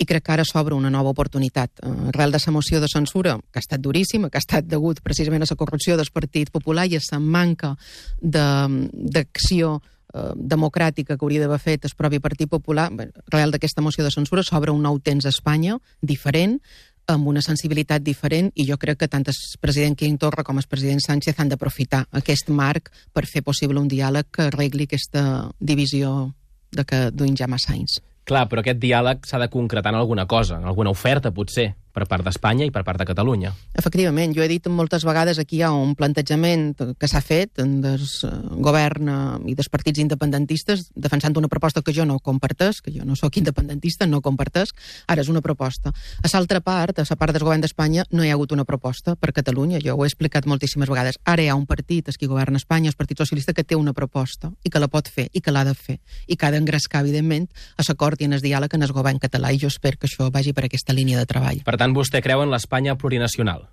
I 0.00 0.06
crec 0.08 0.24
que 0.24 0.32
ara 0.32 0.46
s'obre 0.48 0.74
una 0.74 0.88
nova 0.88 1.12
oportunitat. 1.12 1.70
Eh, 1.82 2.08
arrel 2.08 2.32
de 2.32 2.40
la 2.40 2.52
moció 2.52 2.80
de 2.80 2.88
censura, 2.88 3.36
que 3.52 3.60
ha 3.60 3.64
estat 3.66 3.80
duríssima, 3.84 4.30
que 4.30 4.38
ha 4.38 4.46
estat 4.46 4.64
degut 4.64 5.02
precisament 5.02 5.42
a 5.42 5.50
la 5.50 5.56
corrupció 5.56 5.98
del 5.98 6.08
Partit 6.10 6.50
Popular 6.50 6.86
i 6.88 6.96
a 6.96 7.04
la 7.12 7.18
manca 7.20 7.76
d'acció 8.22 9.76
eh, 9.76 10.32
democràtica 10.34 11.18
que 11.18 11.24
hauria 11.24 11.44
d'haver 11.44 11.60
fet 11.60 11.84
el 11.84 11.92
propi 11.98 12.18
Partit 12.18 12.48
Popular, 12.48 12.88
arrel 13.30 13.52
d'aquesta 13.52 13.82
moció 13.82 14.02
de 14.02 14.10
censura 14.10 14.42
s'obre 14.42 14.72
un 14.72 14.82
nou 14.82 14.98
temps 15.00 15.26
a 15.26 15.28
Espanya, 15.36 15.76
diferent, 16.00 16.62
amb 17.10 17.28
una 17.28 17.42
sensibilitat 17.44 18.02
diferent 18.02 18.50
i 18.54 18.66
jo 18.68 18.78
crec 18.80 19.02
que 19.02 19.08
tant 19.10 19.26
el 19.28 19.36
president 19.60 19.96
Quim 19.98 20.16
Torra 20.18 20.44
com 20.44 20.58
el 20.58 20.68
president 20.68 21.02
Sánchez 21.04 21.38
han 21.38 21.52
d'aprofitar 21.52 22.04
aquest 22.12 22.48
marc 22.48 22.90
per 23.12 23.26
fer 23.30 23.44
possible 23.44 23.80
un 23.80 23.88
diàleg 23.88 24.30
que 24.32 24.48
arregli 24.48 24.88
aquesta 24.88 25.50
divisió 25.60 26.32
de 26.74 26.84
que 26.84 27.10
duim 27.12 27.36
ja 27.36 27.48
massa 27.50 27.72
anys. 27.74 28.00
Clar, 28.24 28.46
però 28.48 28.62
aquest 28.64 28.80
diàleg 28.80 29.26
s'ha 29.28 29.38
de 29.38 29.50
concretar 29.52 29.92
en 29.92 30.00
alguna 30.00 30.26
cosa, 30.26 30.56
en 30.56 30.64
alguna 30.64 30.90
oferta, 30.90 31.30
potser 31.30 31.74
per 31.94 32.08
part 32.10 32.26
d'Espanya 32.26 32.66
i 32.66 32.72
per 32.74 32.82
part 32.84 32.98
de 33.00 33.06
Catalunya. 33.06 33.54
Efectivament, 33.78 34.34
jo 34.34 34.42
he 34.42 34.50
dit 34.50 34.66
moltes 34.68 35.06
vegades 35.06 35.38
aquí 35.38 35.60
hi 35.60 35.64
ha 35.64 35.70
un 35.72 35.94
plantejament 35.94 36.74
que 36.98 37.10
s'ha 37.10 37.22
fet 37.22 37.62
del 37.62 38.02
eh, 38.02 38.32
govern 38.64 39.08
eh, 39.08 39.52
i 39.52 39.54
dels 39.54 39.70
partits 39.70 40.02
independentistes 40.02 40.88
defensant 40.94 41.36
una 41.38 41.50
proposta 41.50 41.82
que 41.82 41.94
jo 41.94 42.04
no 42.04 42.18
compartesc, 42.18 42.84
que 42.84 42.94
jo 42.94 43.04
no 43.06 43.16
sóc 43.16 43.38
independentista, 43.38 44.06
no 44.06 44.20
compartesc, 44.22 44.76
ara 45.06 45.22
és 45.22 45.30
una 45.30 45.42
proposta. 45.42 45.92
A 46.22 46.30
l'altra 46.34 46.60
part, 46.60 46.98
a 46.98 47.06
la 47.08 47.16
part 47.16 47.34
del 47.34 47.44
govern 47.46 47.62
d'Espanya, 47.62 48.04
no 48.10 48.24
hi 48.24 48.30
ha 48.30 48.34
hagut 48.34 48.52
una 48.52 48.64
proposta 48.64 49.14
per 49.16 49.32
Catalunya, 49.32 49.78
jo 49.84 49.94
ho 49.94 50.04
he 50.04 50.08
explicat 50.10 50.46
moltíssimes 50.50 50.90
vegades. 50.90 51.18
Ara 51.24 51.42
hi 51.44 51.48
ha 51.48 51.58
un 51.58 51.66
partit, 51.66 52.08
el 52.08 52.18
que 52.18 52.26
governa 52.30 52.58
Espanya, 52.58 52.90
el 52.90 52.98
Partit 52.98 53.18
Socialista, 53.18 53.52
que 53.52 53.64
té 53.64 53.76
una 53.76 53.92
proposta 53.92 54.50
i 54.64 54.70
que 54.70 54.82
la 54.82 54.88
pot 54.88 55.08
fer 55.10 55.28
i 55.32 55.42
que 55.44 55.52
l'ha 55.54 55.64
de 55.66 55.74
fer 55.74 55.98
i 56.26 56.36
que 56.36 56.46
ha 56.46 56.52
d'engrescar, 56.54 57.04
evidentment, 57.04 57.46
a 57.76 57.86
l'acord 57.86 58.20
i 58.20 58.28
en 58.28 58.36
el 58.36 58.42
diàleg 58.42 58.74
en 58.74 58.86
el 58.86 58.92
govern 58.96 59.20
català 59.22 59.52
i 59.52 59.60
jo 59.60 59.68
espero 59.68 59.98
que 60.00 60.08
això 60.08 60.30
vagi 60.32 60.54
per 60.56 60.66
aquesta 60.66 60.96
línia 60.96 61.18
de 61.20 61.26
treball. 61.28 61.60
Per 61.66 61.76
tant, 61.76 61.83
tant, 61.84 61.96
vostè 61.96 62.22
creu 62.24 62.42
en 62.44 62.52
l'Espanya 62.52 62.96
plurinacional? 62.96 63.68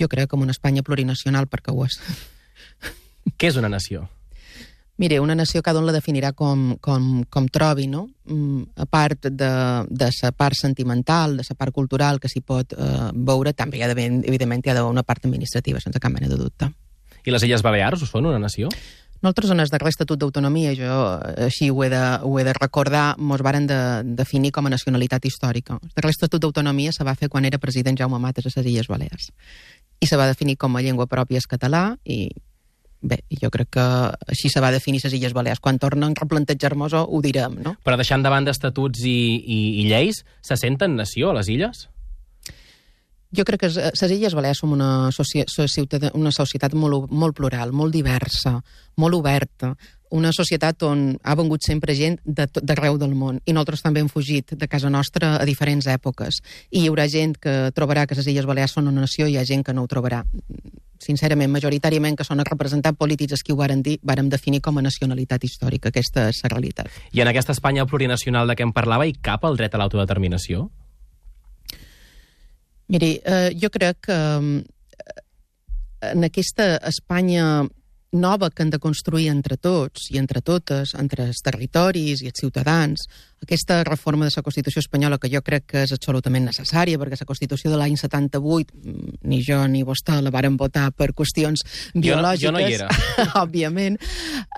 Jo 0.00 0.08
crec 0.08 0.32
en 0.32 0.46
una 0.46 0.56
Espanya 0.56 0.82
plurinacional 0.86 1.48
perquè 1.50 1.74
ho 1.74 1.84
és. 1.84 1.98
Què 3.36 3.50
és 3.52 3.60
una 3.60 3.68
nació? 3.68 4.08
Mire, 5.00 5.16
una 5.20 5.34
nació 5.34 5.62
cada 5.64 5.80
un 5.80 5.86
la 5.88 5.94
definirà 5.96 6.34
com, 6.36 6.74
com, 6.84 7.22
com 7.32 7.46
trobi, 7.48 7.86
no? 7.88 8.02
Mm, 8.28 8.82
a 8.84 8.84
part 8.84 9.30
de, 9.32 9.50
de 9.88 10.08
la 10.10 10.32
part 10.36 10.56
sentimental, 10.56 11.38
de 11.38 11.46
la 11.48 11.56
part 11.56 11.72
cultural 11.72 12.20
que 12.20 12.28
s'hi 12.28 12.42
pot 12.44 12.74
eh, 12.76 13.08
veure, 13.14 13.54
també 13.56 13.80
hi 13.80 13.84
ha 13.84 13.88
d'haver, 13.88 14.10
evidentment, 14.28 14.60
hi 14.64 14.72
ha 14.72 14.76
d'haver 14.76 14.92
una 14.92 15.04
part 15.04 15.24
administrativa, 15.24 15.80
sense 15.80 16.00
cap 16.00 16.12
mena 16.12 16.28
de 16.28 16.36
dubte. 16.36 16.68
I 17.24 17.32
les 17.32 17.48
Illes 17.48 17.64
Balears 17.64 18.04
ho 18.04 18.08
són 18.08 18.28
una 18.28 18.40
nació? 18.40 18.68
En 19.22 19.28
el 19.28 19.68
darrer 19.68 19.90
Estatut 19.92 20.18
d'Autonomia, 20.18 20.72
jo 20.72 20.98
així 21.44 21.68
ho 21.68 21.82
he 21.84 21.90
de, 21.92 22.02
ho 22.24 22.38
he 22.40 22.44
de 22.44 22.54
recordar, 22.56 23.18
mos 23.18 23.42
varen 23.44 23.66
de, 23.68 23.80
definir 24.16 24.50
com 24.50 24.66
a 24.66 24.72
nacionalitat 24.72 25.26
històrica. 25.28 25.76
El 25.76 25.92
darrer 25.94 26.14
Estatut 26.14 26.40
d'Autonomia 26.40 26.92
se 26.96 27.04
va 27.04 27.14
fer 27.14 27.28
quan 27.28 27.44
era 27.44 27.60
president 27.60 28.00
Jaume 28.00 28.18
Mates 28.18 28.48
a 28.48 28.52
les 28.56 28.70
Illes 28.72 28.88
Balears. 28.88 29.28
I 30.00 30.08
se 30.08 30.16
va 30.16 30.30
definir 30.30 30.56
com 30.56 30.76
a 30.76 30.80
llengua 30.80 31.06
pròpia 31.06 31.36
el 31.36 31.50
català 31.50 31.98
i 32.04 32.30
bé, 33.02 33.20
jo 33.42 33.50
crec 33.52 33.68
que 33.76 33.86
així 34.32 34.48
se 34.48 34.64
va 34.64 34.72
definir 34.72 35.02
les 35.04 35.12
Illes 35.12 35.36
Balears. 35.36 35.60
Quan 35.60 35.78
tornen 35.78 36.16
a 36.16 36.20
replantejar-nos 36.22 36.96
ho 36.96 37.20
direm, 37.20 37.60
no? 37.60 37.76
Però 37.84 38.00
deixant 38.00 38.24
de 38.24 38.32
banda 38.32 38.56
estatuts 38.56 39.04
i, 39.04 39.20
i, 39.36 39.60
i 39.84 39.88
lleis, 39.92 40.24
se 40.40 40.56
senten 40.56 40.96
nació 40.96 41.34
a 41.34 41.40
les 41.42 41.52
illes? 41.52 41.89
Jo 43.36 43.44
crec 43.46 43.60
que 43.62 43.70
les 43.70 44.02
Illes 44.10 44.34
Balears 44.34 44.58
som 44.58 44.72
una, 44.74 45.10
soci 45.14 45.44
una 46.18 46.32
societat 46.34 46.74
molt, 46.74 47.10
molt 47.10 47.36
plural, 47.36 47.70
molt 47.72 47.94
diversa, 47.94 48.56
molt 48.98 49.14
oberta, 49.14 49.74
una 50.10 50.32
societat 50.34 50.82
on 50.82 51.04
ha 51.22 51.36
vengut 51.38 51.62
sempre 51.62 51.94
gent 51.94 52.18
d'arreu 52.26 52.98
del 52.98 53.14
món 53.14 53.38
i 53.46 53.54
nosaltres 53.54 53.84
també 53.84 54.02
hem 54.02 54.10
fugit 54.10 54.56
de 54.58 54.68
casa 54.68 54.90
nostra 54.90 55.36
a 55.38 55.46
diferents 55.46 55.86
èpoques 55.86 56.40
i 56.70 56.82
hi 56.82 56.88
haurà 56.90 57.06
gent 57.08 57.36
que 57.38 57.70
trobarà 57.76 58.06
que 58.10 58.18
les 58.18 58.26
Illes 58.26 58.48
Balears 58.50 58.74
són 58.74 58.90
una 58.90 59.06
nació 59.06 59.28
i 59.28 59.36
hi 59.36 59.38
ha 59.38 59.46
gent 59.46 59.62
que 59.62 59.74
no 59.74 59.84
ho 59.84 59.90
trobarà 59.90 60.24
sincerament, 61.00 61.50
majoritàriament 61.54 62.18
que 62.18 62.26
són 62.26 62.42
els 62.42 62.50
representants 62.50 62.98
polítics 62.98 63.38
els 63.38 63.46
que 63.46 63.54
ho 63.54 63.56
varen 63.56 63.82
dir, 63.86 63.96
vàrem 64.02 64.28
definir 64.28 64.60
com 64.60 64.76
a 64.76 64.84
nacionalitat 64.84 65.46
històrica. 65.46 65.88
Aquesta 65.88 66.28
és 66.28 66.42
la 66.44 66.50
realitat. 66.52 66.90
I 67.16 67.22
en 67.24 67.30
aquesta 67.30 67.56
Espanya 67.56 67.86
plurinacional 67.88 68.50
de 68.50 68.58
què 68.58 68.66
em 68.66 68.74
parlava 68.76 69.06
hi 69.08 69.14
cap 69.16 69.46
el 69.48 69.56
dret 69.56 69.74
a 69.74 69.80
l'autodeterminació? 69.80 70.68
Miri, 72.90 73.20
eh, 73.22 73.50
jo 73.54 73.70
crec 73.70 74.00
que 74.08 74.18
eh, 74.18 75.20
en 76.10 76.26
aquesta 76.26 76.74
Espanya 76.90 77.68
nova 78.12 78.50
que 78.50 78.62
hem 78.62 78.70
de 78.70 78.80
construir 78.82 79.28
entre 79.30 79.56
tots 79.56 80.08
i 80.10 80.18
entre 80.18 80.42
totes, 80.42 80.94
entre 80.98 81.28
els 81.30 81.42
territoris 81.46 82.22
i 82.22 82.30
els 82.30 82.40
ciutadans, 82.42 83.06
aquesta 83.40 83.80
reforma 83.86 84.26
de 84.26 84.32
la 84.34 84.42
Constitució 84.42 84.82
espanyola 84.82 85.18
que 85.18 85.30
jo 85.32 85.40
crec 85.46 85.64
que 85.70 85.84
és 85.86 85.92
absolutament 85.94 86.44
necessària, 86.48 86.98
perquè 86.98 87.20
la 87.20 87.28
Constitució 87.28 87.70
de 87.70 87.78
l'any 87.78 87.96
78, 87.96 88.74
mm, 88.74 89.14
ni 89.30 89.40
jo 89.46 89.60
ni 89.70 89.84
vostè 89.86 90.18
la 90.20 90.34
varen 90.34 90.58
votar 90.58 90.90
per 90.92 91.12
qüestions 91.14 91.62
biològiques, 91.94 92.42
jo 92.42 92.52
no, 92.52 92.58
jo 92.58 92.58
no 92.58 92.60
hi 92.60 92.74
era. 92.74 92.90
òbviament, 93.44 93.96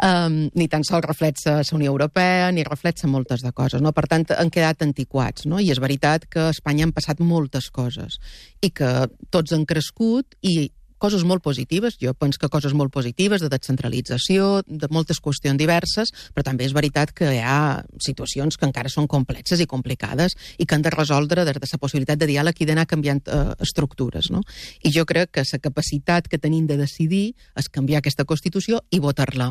um, 0.03 0.49
ni 0.55 0.69
tan 0.69 0.85
sols 0.89 1.07
reflexa 1.07 1.61
la 1.61 1.77
Unió 1.77 1.93
Europea, 1.93 2.51
ni 2.53 2.65
reflexa 2.65 3.07
moltes 3.07 3.45
de 3.45 3.53
coses. 3.53 3.81
No? 3.85 3.93
Per 3.93 4.09
tant, 4.09 4.27
han 4.37 4.51
quedat 4.51 4.83
antiquats, 4.83 5.47
no? 5.47 5.61
i 5.61 5.71
és 5.71 5.81
veritat 5.81 6.27
que 6.27 6.49
a 6.49 6.53
Espanya 6.57 6.89
han 6.89 6.97
passat 6.97 7.21
moltes 7.21 7.71
coses, 7.71 8.19
i 8.63 8.71
que 8.71 9.09
tots 9.31 9.53
han 9.53 9.67
crescut, 9.69 10.35
i 10.41 10.73
coses 11.03 11.25
molt 11.27 11.43
positives, 11.43 11.97
jo 11.99 12.15
penso 12.15 12.39
que 12.39 12.51
coses 12.53 12.75
molt 12.79 12.93
positives 12.95 13.43
de 13.43 13.51
descentralització, 13.51 14.63
de 14.67 14.89
moltes 14.95 15.19
qüestions 15.23 15.59
diverses, 15.59 16.13
però 16.35 16.47
també 16.47 16.69
és 16.69 16.75
veritat 16.77 17.11
que 17.17 17.33
hi 17.35 17.41
ha 17.43 17.83
situacions 17.99 18.59
que 18.59 18.69
encara 18.69 18.93
són 18.93 19.09
complexes 19.11 19.61
i 19.61 19.67
complicades 19.67 20.37
i 20.63 20.67
que 20.67 20.79
han 20.79 20.87
de 20.87 20.93
resoldre 20.95 21.47
des 21.49 21.59
de 21.59 21.71
la 21.73 21.81
possibilitat 21.83 22.23
de 22.23 22.31
diàleg 22.31 22.63
i 22.63 22.69
d'anar 22.69 22.87
canviant 22.87 23.23
eh, 23.27 23.43
estructures. 23.67 24.31
No? 24.31 24.45
I 24.87 24.95
jo 24.95 25.07
crec 25.09 25.35
que 25.35 25.47
la 25.53 25.63
capacitat 25.63 26.31
que 26.31 26.39
tenim 26.39 26.69
de 26.71 26.79
decidir 26.79 27.35
és 27.59 27.69
canviar 27.69 28.01
aquesta 28.01 28.25
Constitució 28.29 28.81
i 28.91 29.03
votar-la 29.03 29.51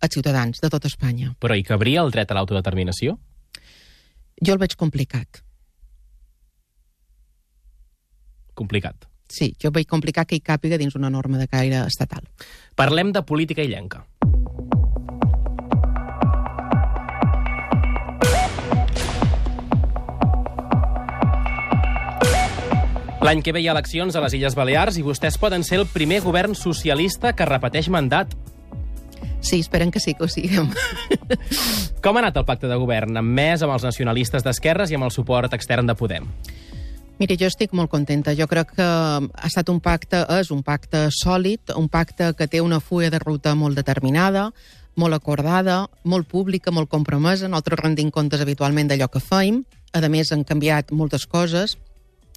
als 0.00 0.14
ciutadans 0.14 0.62
de 0.62 0.70
tota 0.70 0.86
Espanya. 0.86 1.34
Però 1.42 1.58
hi 1.58 1.66
cabria 1.66 2.06
el 2.06 2.14
dret 2.14 2.30
a 2.30 2.38
l'autodeterminació? 2.38 3.18
Jo 4.38 4.54
el 4.54 4.62
veig 4.62 4.78
complicat. 4.78 5.42
Complicat. 8.54 9.07
Sí, 9.28 9.52
jo 9.60 9.70
veig 9.70 9.86
complicar 9.86 10.24
que 10.26 10.38
hi 10.38 10.44
càpiga 10.44 10.78
dins 10.80 10.96
una 10.96 11.10
norma 11.12 11.38
de 11.38 11.46
caire 11.48 11.84
estatal. 11.86 12.24
Parlem 12.74 13.12
de 13.12 13.22
política 13.22 13.62
illenca. 13.62 14.06
L'any 23.18 23.42
que 23.42 23.52
ve 23.52 23.60
hi 23.60 23.66
ha 23.68 23.74
eleccions 23.74 24.14
a 24.16 24.22
les 24.22 24.34
Illes 24.38 24.54
Balears 24.56 24.96
i 24.96 25.02
vostès 25.04 25.36
poden 25.42 25.64
ser 25.66 25.80
el 25.82 25.88
primer 25.90 26.22
govern 26.24 26.54
socialista 26.56 27.34
que 27.36 27.48
repeteix 27.48 27.90
mandat. 27.92 28.32
Sí, 29.40 29.58
esperen 29.58 29.90
que 29.90 30.00
sí 30.00 30.14
que 30.14 30.24
ho 30.24 30.28
siguem. 30.30 30.70
Com 32.02 32.16
ha 32.16 32.22
anat 32.22 32.38
el 32.40 32.46
pacte 32.48 32.70
de 32.70 32.78
govern? 32.80 33.18
Amb 33.20 33.34
més, 33.36 33.60
amb 33.62 33.74
els 33.74 33.84
nacionalistes 33.84 34.46
d'esquerres 34.46 34.90
i 34.90 34.96
amb 34.96 35.04
el 35.08 35.12
suport 35.12 35.52
extern 35.52 35.90
de 35.90 35.98
Podem? 35.98 36.30
Mira, 37.18 37.34
jo 37.34 37.48
estic 37.50 37.72
molt 37.74 37.90
contenta. 37.90 38.34
Jo 38.38 38.46
crec 38.46 38.76
que 38.76 38.84
ha 38.86 39.48
estat 39.48 39.70
un 39.72 39.80
pacte, 39.82 40.20
és 40.38 40.52
un 40.54 40.62
pacte 40.62 41.08
sòlid, 41.10 41.72
un 41.74 41.88
pacte 41.90 42.30
que 42.38 42.46
té 42.46 42.60
una 42.62 42.78
fulla 42.78 43.10
de 43.10 43.18
ruta 43.18 43.56
molt 43.58 43.74
determinada, 43.74 44.52
molt 44.94 45.16
acordada, 45.16 45.80
molt 46.04 46.28
pública, 46.30 46.70
molt 46.70 46.90
compromesa. 46.90 47.50
Nosaltres 47.50 47.82
rendim 47.82 48.12
comptes 48.14 48.40
habitualment 48.44 48.90
d'allò 48.90 49.10
que 49.10 49.22
feim. 49.22 49.64
A 49.92 50.04
més, 50.06 50.30
han 50.30 50.44
canviat 50.46 50.92
moltes 50.92 51.26
coses 51.26 51.74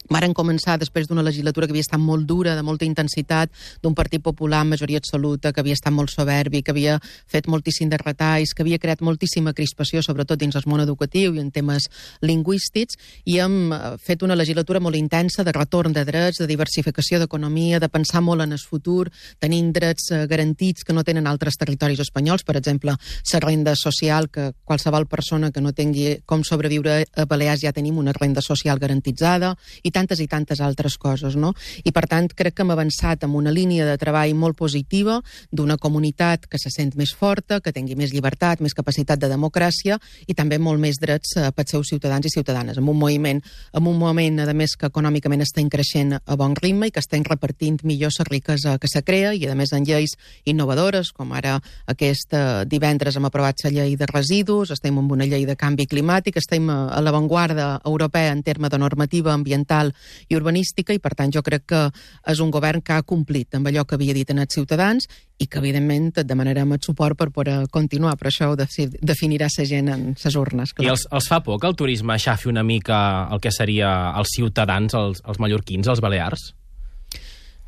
Varen 0.09 0.33
començar 0.33 0.77
després 0.81 1.07
d'una 1.07 1.23
legislatura 1.23 1.67
que 1.67 1.75
havia 1.75 1.85
estat 1.85 2.01
molt 2.01 2.25
dura, 2.25 2.55
de 2.55 2.63
molta 2.65 2.85
intensitat, 2.85 3.51
d'un 3.83 3.93
partit 3.95 4.21
popular 4.23 4.61
amb 4.63 4.73
majoria 4.73 4.97
absoluta, 4.97 5.51
que 5.53 5.61
havia 5.61 5.77
estat 5.77 5.93
molt 5.93 6.09
soberbi, 6.09 6.63
que 6.63 6.71
havia 6.71 6.97
fet 7.29 7.47
moltíssim 7.47 7.89
de 7.89 7.99
retalls, 8.01 8.55
que 8.55 8.63
havia 8.63 8.79
creat 8.81 9.01
moltíssima 9.05 9.53
crispació, 9.53 10.01
sobretot 10.01 10.39
dins 10.39 10.57
el 10.57 10.65
món 10.65 10.81
educatiu 10.81 11.35
i 11.35 11.41
en 11.43 11.51
temes 11.51 11.87
lingüístics, 12.21 12.97
i 13.25 13.37
hem 13.43 13.73
eh, 13.73 13.81
fet 14.01 14.25
una 14.25 14.35
legislatura 14.35 14.81
molt 14.81 14.97
intensa 14.97 15.45
de 15.45 15.53
retorn 15.55 15.93
de 15.93 16.05
drets, 16.07 16.41
de 16.41 16.49
diversificació 16.49 17.19
d'economia, 17.21 17.79
de 17.79 17.89
pensar 17.89 18.23
molt 18.25 18.41
en 18.41 18.57
el 18.57 18.59
futur, 18.59 19.09
tenint 19.39 19.71
drets 19.75 20.09
eh, 20.11 20.25
garantits 20.27 20.83
que 20.83 20.95
no 20.97 21.05
tenen 21.05 21.29
altres 21.29 21.59
territoris 21.61 22.01
espanyols, 22.01 22.43
per 22.43 22.57
exemple, 22.57 22.97
la 23.31 23.39
renda 23.39 23.75
social, 23.75 24.29
que 24.29 24.51
qualsevol 24.65 25.07
persona 25.07 25.51
que 25.51 25.61
no 25.61 25.71
tingui 25.73 26.17
com 26.25 26.43
sobreviure 26.43 27.05
a 27.15 27.25
Balears 27.25 27.61
ja 27.63 27.71
tenim 27.73 27.97
una 27.97 28.13
renda 28.13 28.41
social 28.41 28.79
garantitzada, 28.79 29.53
i 29.83 29.90
tantes 29.91 30.19
i 30.19 30.27
tantes 30.27 30.61
altres 30.61 30.97
coses, 30.97 31.35
no? 31.35 31.53
I 31.83 31.91
per 31.91 32.05
tant 32.09 32.29
crec 32.31 32.55
que 32.55 32.65
hem 32.65 32.73
avançat 32.73 33.25
amb 33.25 33.37
una 33.39 33.53
línia 33.53 33.85
de 33.87 33.97
treball 34.01 34.33
molt 34.35 34.57
positiva 34.57 35.19
d'una 35.51 35.77
comunitat 35.77 36.47
que 36.47 36.59
se 36.61 36.71
sent 36.73 36.95
més 36.99 37.13
forta, 37.17 37.59
que 37.61 37.73
tingui 37.75 37.95
més 37.99 38.13
llibertat, 38.13 38.61
més 38.61 38.75
capacitat 38.77 39.19
de 39.19 39.29
democràcia 39.31 39.97
i 40.27 40.35
també 40.37 40.59
molt 40.59 40.81
més 40.81 40.99
drets 41.01 41.35
eh, 41.37 41.49
pels 41.55 41.75
seus 41.75 41.91
ciutadans 41.91 42.25
i 42.25 42.33
ciutadanes, 42.33 42.77
amb 42.77 42.91
un 42.91 42.99
moviment, 42.99 43.41
amb 43.73 43.87
un 43.87 43.97
moment, 43.99 44.41
a 44.41 44.53
més, 44.53 44.75
que 44.77 44.89
econòmicament 44.91 45.43
estem 45.45 45.69
creixent 45.69 46.17
a 46.19 46.37
bon 46.39 46.55
ritme 46.57 46.89
i 46.89 46.93
que 46.93 47.01
estem 47.03 47.25
repartint 47.27 47.81
millor 47.83 48.11
la 48.17 48.25
riquesa 48.27 48.77
que 48.77 48.87
se 48.87 49.03
crea 49.03 49.33
i, 49.33 49.45
a 49.47 49.55
més, 49.55 49.71
en 49.73 49.85
lleis 49.87 50.15
innovadores, 50.45 51.11
com 51.15 51.31
ara 51.33 51.57
aquest 51.89 52.35
eh, 52.37 52.63
divendres 52.69 53.17
hem 53.17 53.25
aprovat 53.25 53.63
la 53.65 53.71
llei 53.73 53.95
de 53.97 54.07
residus, 54.09 54.71
estem 54.75 54.97
amb 54.99 55.11
una 55.11 55.25
llei 55.25 55.45
de 55.47 55.55
canvi 55.55 55.87
climàtic, 55.89 56.37
estem 56.37 56.69
a 56.69 57.01
l'avantguarda 57.01 57.81
europea 57.85 58.31
en 58.31 58.43
termes 58.43 58.71
de 58.71 58.77
normativa 58.77 59.33
ambiental 59.33 59.80
ambiental 59.81 59.93
i 60.29 60.35
urbanística 60.35 60.93
i, 60.93 60.99
per 60.99 61.15
tant, 61.15 61.31
jo 61.31 61.41
crec 61.41 61.65
que 61.67 61.81
és 62.27 62.39
un 62.39 62.51
govern 62.51 62.81
que 62.81 62.93
ha 62.93 63.03
complit 63.03 63.55
amb 63.55 63.67
allò 63.67 63.85
que 63.85 63.95
havia 63.95 64.13
dit 64.13 64.29
en 64.29 64.39
els 64.39 64.53
ciutadans 64.53 65.07
i 65.39 65.47
que, 65.47 65.59
evidentment, 65.59 66.11
et 66.17 66.27
demanarem 66.27 66.71
el 66.71 66.81
suport 66.81 67.17
per 67.17 67.31
poder 67.31 67.67
continuar, 67.71 68.15
però 68.17 68.29
això 68.29 68.51
ho 68.51 68.55
definirà 68.57 69.49
la 69.57 69.65
gent 69.65 69.89
en 69.89 70.15
les 70.23 70.35
urnes. 70.35 70.73
Clar. 70.73 70.85
I 70.85 70.91
els, 70.91 71.07
els 71.11 71.27
fa 71.27 71.41
por 71.41 71.59
que 71.59 71.67
el 71.67 71.75
turisme 71.75 72.13
aixafi 72.13 72.49
una 72.49 72.63
mica 72.63 73.27
el 73.31 73.41
que 73.41 73.51
seria 73.51 74.13
els 74.17 74.29
ciutadans, 74.35 74.93
els, 74.93 75.21
els 75.25 75.39
mallorquins, 75.39 75.87
els 75.87 76.01
balears? 76.01 76.53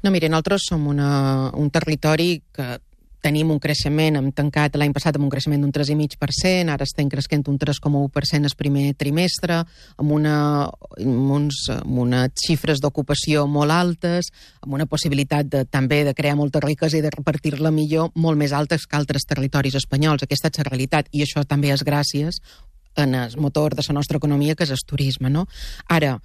No, 0.04 0.12
mire, 0.12 0.28
nosaltres 0.30 0.68
som 0.68 0.88
una, 0.88 1.50
un 1.56 1.70
territori 1.72 2.42
que 2.54 2.78
tenim 3.24 3.52
un 3.54 3.60
creixement, 3.64 4.18
hem 4.20 4.30
tancat 4.36 4.76
l'any 4.76 4.92
passat 4.96 5.16
amb 5.16 5.26
un 5.26 5.32
creixement 5.32 5.62
d'un 5.64 5.72
3,5%, 5.74 6.74
ara 6.74 6.88
estem 6.88 7.10
creixent 7.12 7.48
un 7.48 7.60
3,1% 7.62 8.50
el 8.50 8.58
primer 8.60 8.86
trimestre, 9.00 9.62
amb, 9.98 10.12
una, 10.12 10.36
amb, 11.00 11.32
uns, 11.38 11.64
amb 11.74 12.04
unes 12.04 12.36
xifres 12.44 12.84
d'ocupació 12.84 13.46
molt 13.48 13.72
altes, 13.72 14.30
amb 14.62 14.76
una 14.76 14.90
possibilitat 14.90 15.48
de, 15.48 15.64
també 15.66 16.04
de 16.04 16.16
crear 16.18 16.36
molta 16.40 16.62
riquesa 16.64 17.00
i 17.00 17.06
de 17.06 17.14
repartir-la 17.14 17.72
millor 17.72 18.12
molt 18.16 18.40
més 18.40 18.54
altes 18.54 18.86
que 18.86 19.00
altres 19.00 19.26
territoris 19.30 19.80
espanyols. 19.80 20.28
Aquesta 20.28 20.52
és 20.52 20.60
la 20.60 20.70
realitat, 20.70 21.10
i 21.12 21.24
això 21.24 21.48
també 21.48 21.72
és 21.74 21.88
gràcies 21.88 22.42
en 22.96 23.16
el 23.16 23.38
motor 23.42 23.74
de 23.74 23.84
la 23.88 23.96
nostra 23.96 24.20
economia, 24.20 24.56
que 24.56 24.68
és 24.68 24.72
el 24.72 24.84
turisme. 24.86 25.30
No? 25.30 25.48
Ara, 25.90 26.20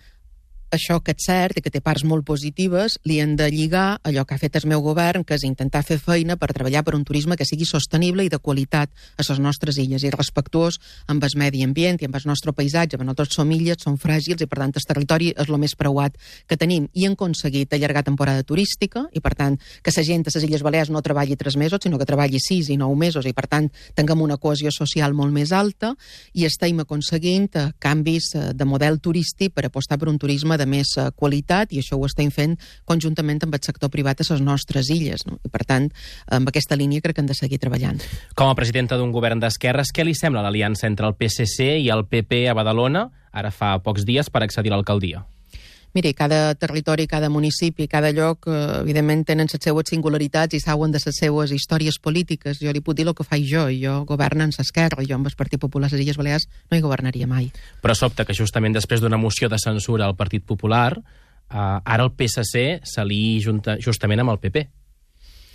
això 0.74 1.00
que 1.04 1.14
és 1.16 1.24
cert 1.24 1.58
i 1.58 1.62
que 1.64 1.70
té 1.72 1.80
parts 1.84 2.04
molt 2.04 2.26
positives, 2.28 2.98
li 3.08 3.20
han 3.22 3.36
de 3.36 3.48
lligar 3.50 3.98
allò 4.04 4.24
que 4.26 4.34
ha 4.36 4.40
fet 4.40 4.56
el 4.60 4.68
meu 4.68 4.82
govern, 4.84 5.24
que 5.24 5.36
és 5.38 5.44
intentar 5.46 5.82
fer 5.86 5.98
feina 5.98 6.36
per 6.36 6.50
treballar 6.52 6.84
per 6.84 6.94
un 6.96 7.04
turisme 7.08 7.36
que 7.36 7.46
sigui 7.48 7.66
sostenible 7.68 8.24
i 8.24 8.32
de 8.32 8.38
qualitat 8.38 8.90
a 9.16 9.24
les 9.24 9.40
nostres 9.40 9.78
illes 9.78 10.04
i 10.04 10.12
respectuós 10.14 10.78
amb 11.06 11.24
el 11.24 11.36
medi 11.36 11.62
ambient 11.64 12.00
i 12.02 12.08
amb 12.08 12.18
el 12.18 12.26
nostre 12.28 12.52
paisatge. 12.52 12.98
Nosaltres 12.98 13.36
som 13.38 13.50
illes, 13.52 13.80
som 13.82 13.96
fràgils 13.96 14.42
i, 14.42 14.48
per 14.50 14.60
tant, 14.62 14.74
el 14.74 14.88
territori 14.88 15.32
és 15.32 15.48
el 15.48 15.58
més 15.58 15.74
preuat 15.78 16.16
que 16.46 16.56
tenim. 16.60 16.88
I 16.94 17.06
hem 17.06 17.16
aconseguit 17.16 17.72
allargar 17.72 18.04
temporada 18.04 18.42
turística 18.42 19.06
i, 19.12 19.22
per 19.24 19.34
tant, 19.38 19.58
que 19.82 19.94
la 19.96 20.04
gent 20.04 20.26
a 20.26 20.34
les 20.34 20.44
Illes 20.44 20.62
Balears 20.62 20.90
no 20.90 21.02
treballi 21.02 21.36
tres 21.36 21.56
mesos, 21.56 21.80
sinó 21.82 21.98
que 21.98 22.06
treballi 22.06 22.40
sis 22.42 22.68
i 22.70 22.76
nou 22.76 22.94
mesos 22.94 23.26
i, 23.26 23.32
per 23.32 23.46
tant, 23.48 23.70
tinguem 23.96 24.20
una 24.22 24.36
cohesió 24.36 24.70
social 24.74 25.14
molt 25.14 25.32
més 25.32 25.52
alta 25.52 25.94
i 26.34 26.44
estem 26.46 26.84
aconseguint 26.84 27.48
eh, 27.56 27.68
canvis 27.82 28.34
eh, 28.34 28.44
de 28.54 28.68
model 28.68 29.00
turístic 29.00 29.54
per 29.56 29.66
apostar 29.66 29.98
per 29.98 30.10
un 30.12 30.18
turisme 30.18 30.57
de 30.58 30.66
més 30.68 30.92
uh, 30.98 31.08
qualitat 31.14 31.72
i 31.72 31.82
això 31.82 31.98
ho 31.98 32.04
estem 32.08 32.32
fent 32.34 32.58
conjuntament 32.88 33.40
amb 33.46 33.56
el 33.56 33.64
sector 33.64 33.92
privat 33.94 34.20
a 34.22 34.28
les 34.32 34.42
nostres 34.44 34.90
illes. 34.94 35.24
No? 35.28 35.38
I, 35.44 35.52
per 35.52 35.64
tant, 35.68 35.88
amb 36.34 36.50
aquesta 36.50 36.76
línia 36.76 37.04
crec 37.04 37.18
que 37.18 37.24
hem 37.24 37.30
de 37.30 37.38
seguir 37.38 37.60
treballant. 37.62 38.02
Com 38.38 38.50
a 38.50 38.58
presidenta 38.58 38.98
d'un 38.98 39.14
govern 39.14 39.40
d'esquerres, 39.42 39.94
què 39.94 40.06
li 40.06 40.16
sembla 40.18 40.44
l'aliança 40.44 40.90
entre 40.90 41.08
el 41.08 41.16
PSC 41.18 41.78
i 41.78 41.90
el 41.94 42.06
PP 42.10 42.46
a 42.50 42.58
Badalona, 42.58 43.08
ara 43.32 43.54
fa 43.54 43.76
pocs 43.84 44.06
dies, 44.08 44.30
per 44.30 44.44
accedir 44.44 44.74
a 44.74 44.78
l'alcaldia? 44.78 45.24
Miri, 45.94 46.12
cada 46.14 46.54
territori, 46.54 47.06
cada 47.06 47.28
municipi, 47.28 47.88
cada 47.88 48.10
lloc, 48.12 48.46
eh, 48.46 48.80
evidentment, 48.80 49.24
tenen 49.26 49.48
les 49.52 49.62
seues 49.62 49.88
singularitats 49.88 50.54
i 50.54 50.60
saben 50.60 50.92
de 50.92 51.00
les 51.04 51.16
seues 51.16 51.52
històries 51.52 51.98
polítiques. 51.98 52.60
Jo 52.60 52.72
li 52.72 52.80
puc 52.80 52.96
dir 52.96 53.06
el 53.06 53.14
que 53.14 53.24
faig 53.24 53.46
jo, 53.48 53.68
jo 53.70 54.04
governo 54.04 54.44
en 54.44 54.52
l'esquerra, 54.56 55.04
jo 55.04 55.14
amb 55.14 55.26
el 55.26 55.36
Partit 55.36 55.60
Popular 55.60 55.88
a 55.88 55.96
les 55.96 56.04
Illes 56.04 56.16
Balears 56.16 56.48
no 56.70 56.76
hi 56.76 56.82
governaria 56.82 57.26
mai. 57.26 57.52
Però 57.82 57.94
sobta 57.94 58.24
que 58.24 58.34
justament 58.34 58.74
després 58.74 59.00
d'una 59.00 59.16
moció 59.16 59.48
de 59.48 59.58
censura 59.58 60.06
al 60.06 60.16
Partit 60.16 60.44
Popular 60.44 60.98
Uh, 61.48 61.80
ara 61.80 62.04
el 62.04 62.10
PSC 62.12 62.82
s'alí 62.84 63.40
junta, 63.40 63.78
justament 63.80 64.20
amb 64.20 64.34
el 64.34 64.40
PP, 64.42 64.66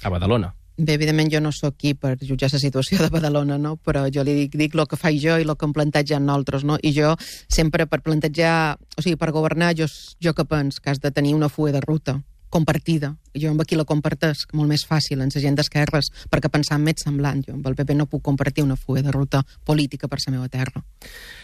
a 0.01 0.09
Badalona. 0.09 0.49
Bé, 0.75 0.95
evidentment 0.95 1.29
jo 1.29 1.39
no 1.41 1.51
sóc 1.53 1.75
aquí 1.75 1.93
per 1.93 2.15
jutjar 2.17 2.49
la 2.51 2.59
situació 2.59 2.97
de 2.97 3.11
Badalona, 3.13 3.59
no? 3.61 3.75
però 3.77 4.07
jo 4.09 4.23
li 4.25 4.33
dic, 4.33 4.57
dic 4.57 4.73
el 4.73 4.87
que 4.89 4.97
faig 4.97 5.19
jo 5.21 5.37
i 5.37 5.45
el 5.45 5.55
que 5.55 5.67
em 5.69 5.73
plantegen 5.73 6.29
altres, 6.33 6.65
no? 6.65 6.79
I 6.81 6.93
jo 6.95 7.13
sempre 7.45 7.85
per 7.85 8.01
plantejar, 8.01 8.79
o 8.97 9.01
sigui, 9.05 9.19
per 9.21 9.29
governar, 9.31 9.75
jo, 9.77 9.85
jo 10.17 10.33
que 10.33 10.45
pens 10.49 10.81
que 10.81 10.89
has 10.89 10.99
de 11.03 11.11
tenir 11.11 11.35
una 11.37 11.49
fulla 11.49 11.77
de 11.77 11.81
ruta 11.85 12.17
compartida. 12.53 13.15
Jo 13.33 13.49
amb 13.49 13.61
aquí 13.63 13.77
la 13.77 13.85
comparteix 13.89 14.43
molt 14.53 14.69
més 14.69 14.83
fàcil, 14.89 15.21
en 15.21 15.31
la 15.33 15.41
gent 15.45 15.55
d'esquerres, 15.57 16.11
perquè 16.29 16.51
pensar 16.53 16.77
més 16.81 17.01
semblant. 17.05 17.41
Jo 17.45 17.55
amb 17.55 17.69
el 17.69 17.77
PP 17.77 17.97
no 17.97 18.09
puc 18.09 18.21
compartir 18.25 18.65
una 18.65 18.77
fulla 18.77 19.01
de 19.05 19.13
ruta 19.13 19.41
política 19.65 20.09
per 20.09 20.21
la 20.25 20.35
meva 20.35 20.49
terra. 20.49 20.83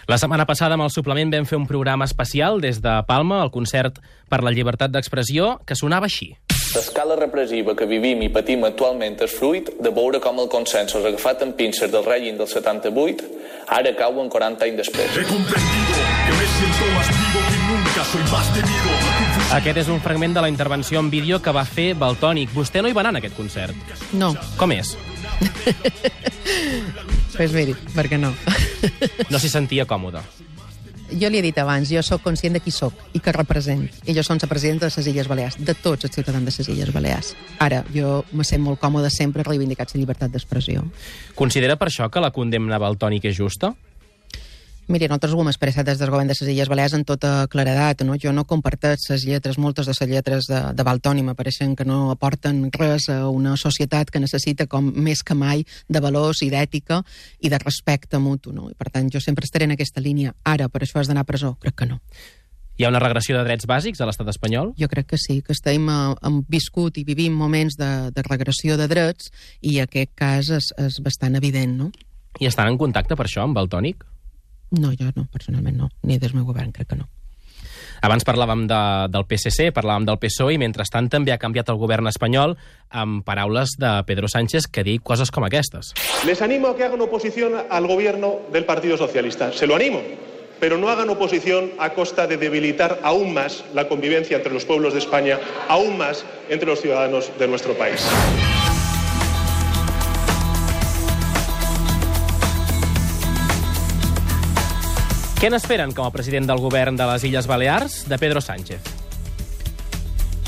La 0.10 0.18
setmana 0.22 0.46
passada 0.50 0.78
amb 0.78 0.86
el 0.86 0.94
suplement 0.94 1.34
vam 1.34 1.50
fer 1.50 1.58
un 1.58 1.70
programa 1.70 2.06
especial 2.06 2.62
des 2.62 2.82
de 2.82 3.00
Palma, 3.10 3.42
el 3.44 3.54
concert 3.54 3.98
per 4.30 4.44
la 4.46 4.54
llibertat 4.54 4.94
d'expressió, 4.94 5.58
que 5.66 5.78
sonava 5.78 6.10
així. 6.10 6.36
L'escala 6.70 7.16
repressiva 7.18 7.74
que 7.74 7.88
vivim 7.90 8.20
i 8.22 8.30
patim 8.30 8.62
actualment 8.68 9.16
és 9.26 9.32
fruit 9.34 9.72
de 9.82 9.90
veure 9.96 10.20
com 10.22 10.38
el 10.44 10.50
consensos 10.54 11.06
agafat 11.06 11.42
en 11.42 11.54
pinces 11.58 11.90
del 11.90 12.06
règim 12.06 12.38
del 12.38 12.48
78 12.48 13.26
ara 13.74 13.94
cau 13.98 14.20
en 14.22 14.30
40 14.30 14.68
anys 14.68 14.78
després. 14.84 15.18
He 15.18 15.26
comprendido 15.26 15.98
que 16.28 16.36
me 16.38 16.46
siento 16.54 16.92
más 16.94 17.10
vivo 17.16 17.42
que 17.50 17.58
nunca, 17.70 18.06
soy 18.12 18.22
más 18.32 18.54
temido. 18.54 18.94
Aquest 19.58 19.82
és 19.82 19.90
un 19.90 20.02
fragment 20.06 20.38
de 20.38 20.44
la 20.46 20.50
intervenció 20.54 21.00
en 21.02 21.10
vídeo 21.10 21.42
que 21.42 21.54
va 21.56 21.66
fer 21.66 21.96
Baltònic. 21.98 22.54
Vostè 22.54 22.84
no 22.84 22.90
hi 22.92 22.94
va 22.94 23.02
anar 23.02 23.16
en 23.18 23.22
aquest 23.24 23.38
concert. 23.38 23.74
No, 24.14 24.36
Com 24.58 24.74
és? 24.78 24.94
pues 27.38 27.54
miri, 27.56 27.74
perquè 27.96 28.22
no. 28.22 28.34
No 29.30 29.42
s'hi 29.42 29.50
sentia 29.50 29.90
còmode. 29.90 30.22
Jo 31.18 31.30
li 31.30 31.40
he 31.40 31.42
dit 31.42 31.58
abans, 31.58 31.90
jo 31.90 32.04
sóc 32.06 32.22
conscient 32.22 32.54
de 32.54 32.62
qui 32.62 32.72
sóc 32.72 32.94
i 33.18 33.22
que 33.24 33.34
represent. 33.34 33.88
I 34.06 34.14
jo 34.14 34.24
som 34.24 34.38
la 34.42 34.48
presidenta 34.48 34.88
de 34.88 34.94
les 34.96 35.08
Illes 35.08 35.28
Balears, 35.28 35.58
de 35.58 35.74
tots 35.74 36.06
els 36.06 36.14
ciutadans 36.14 36.46
de 36.46 36.54
les 36.56 36.70
Illes 36.70 36.94
Balears. 36.94 37.36
Ara, 37.60 37.84
jo 37.94 38.24
me 38.32 38.44
sent 38.44 38.62
molt 38.62 38.80
còmode 38.80 39.10
sempre 39.10 39.44
reivindicar 39.44 39.88
la 39.90 40.00
llibertat 40.00 40.32
d'expressió. 40.32 40.86
Considera 41.36 41.78
per 41.78 41.90
això 41.90 42.10
que 42.10 42.22
la 42.22 42.32
condemna 42.32 42.76
a 42.78 42.84
Baltònic 42.84 43.26
és 43.26 43.38
justa? 43.38 43.74
Miri, 44.90 45.06
nosaltres 45.06 45.36
ho 45.38 45.42
hem 45.44 45.52
expressat 45.52 45.86
des 45.86 46.00
del 46.02 46.10
govern 46.10 46.32
de 46.32 46.34
les 46.34 46.50
Illes 46.50 46.70
Balears 46.72 46.96
en 46.98 47.04
tota 47.06 47.46
claredat. 47.48 48.02
No? 48.02 48.16
Jo 48.18 48.32
no 48.34 48.48
comparteix 48.50 49.04
les 49.12 49.26
lletres, 49.28 49.60
moltes 49.62 49.86
de 49.86 49.94
les 49.94 50.10
lletres 50.10 50.48
de, 50.50 50.62
de 50.74 50.86
Baltoni 50.88 51.22
m'apareixen 51.28 51.76
que 51.78 51.86
no 51.86 52.10
aporten 52.10 52.72
res 52.74 53.06
a 53.14 53.20
una 53.30 53.54
societat 53.54 54.10
que 54.10 54.24
necessita 54.24 54.66
com 54.66 54.90
més 54.90 55.22
que 55.22 55.38
mai 55.38 55.62
de 55.88 56.02
valors 56.02 56.42
i 56.42 56.50
d'ètica 56.50 57.04
i 57.38 57.54
de 57.54 57.62
respecte 57.62 58.18
mutu. 58.18 58.50
No? 58.50 58.72
I 58.72 58.74
per 58.74 58.90
tant, 58.90 59.14
jo 59.14 59.22
sempre 59.22 59.46
estaré 59.46 59.70
en 59.70 59.78
aquesta 59.78 60.02
línia. 60.02 60.34
Ara, 60.42 60.72
per 60.74 60.82
això 60.82 60.98
has 60.98 61.14
d'anar 61.14 61.28
a 61.28 61.30
presó? 61.30 61.54
Crec 61.62 61.78
que 61.84 61.92
no. 61.94 62.02
Hi 62.80 62.88
ha 62.88 62.90
una 62.90 63.06
regressió 63.06 63.38
de 63.38 63.46
drets 63.46 63.70
bàsics 63.70 64.02
a 64.02 64.10
l'estat 64.10 64.34
espanyol? 64.34 64.74
Jo 64.80 64.90
crec 64.90 65.14
que 65.14 65.22
sí, 65.22 65.44
que 65.46 65.54
estem, 65.54 65.86
eh, 65.86 66.14
hem 66.26 66.42
viscut 66.50 66.98
i 66.98 67.06
vivim 67.06 67.38
moments 67.38 67.78
de, 67.78 68.10
de 68.10 68.26
regressió 68.26 68.74
de 68.80 68.90
drets 68.90 69.30
i 69.62 69.78
aquest 69.84 70.18
cas 70.18 70.50
és, 70.50 70.74
és 70.82 71.04
bastant 71.06 71.38
evident, 71.38 71.78
no? 71.78 71.92
I 72.40 72.50
estan 72.50 72.72
en 72.72 72.80
contacte 72.82 73.14
per 73.20 73.30
això 73.30 73.46
amb 73.46 73.54
Baltònic? 73.54 74.08
No, 74.72 74.92
jo 74.94 75.10
no, 75.16 75.26
personalment 75.34 75.78
no. 75.78 75.90
Ni 76.04 76.18
des 76.18 76.30
del 76.30 76.38
meu 76.38 76.46
govern, 76.46 76.72
crec 76.72 76.92
que 76.92 77.00
no. 77.00 77.10
Abans 78.02 78.24
parlàvem 78.24 78.64
de, 78.70 78.80
del 79.12 79.26
PSC, 79.28 79.70
parlàvem 79.76 80.06
del 80.08 80.20
PSOE, 80.22 80.56
i 80.56 80.62
mentrestant 80.62 81.10
també 81.12 81.34
ha 81.34 81.40
canviat 81.42 81.72
el 81.72 81.80
govern 81.82 82.08
espanyol 82.08 82.56
amb 82.90 83.26
paraules 83.28 83.76
de 83.80 83.92
Pedro 84.08 84.30
Sánchez 84.32 84.70
que 84.72 84.86
diu 84.88 85.02
coses 85.04 85.32
com 85.36 85.44
aquestes. 85.48 85.94
Les 86.26 86.42
animo 86.42 86.70
a 86.70 86.78
que 86.78 86.86
hagan 86.88 87.02
oposición 87.02 87.60
al 87.70 87.88
gobierno 87.88 88.40
del 88.54 88.66
Partido 88.66 88.98
Socialista. 88.98 89.52
Se 89.52 89.68
lo 89.68 89.76
animo. 89.76 90.02
Pero 90.60 90.78
no 90.78 90.90
hagan 90.90 91.10
oposición 91.10 91.72
a 91.80 91.92
costa 91.94 92.28
de 92.28 92.36
debilitar 92.36 93.00
aún 93.04 93.34
más 93.34 93.64
la 93.74 93.88
convivencia 93.88 94.36
entre 94.36 94.54
los 94.54 94.66
pueblos 94.66 94.92
de 94.92 95.00
España, 95.00 95.40
aún 95.70 95.98
más 95.98 96.26
entre 96.50 96.68
los 96.68 96.82
ciudadanos 96.82 97.32
de 97.40 97.48
nuestro 97.48 97.78
país. 97.78 98.06
Què 105.40 105.48
n'esperen 105.48 105.94
com 105.96 106.04
a 106.04 106.12
president 106.12 106.50
del 106.50 106.60
govern 106.60 106.98
de 107.00 107.06
les 107.08 107.24
Illes 107.24 107.46
Balears 107.48 107.94
de 108.12 108.18
Pedro 108.20 108.42
Sánchez? 108.44 108.90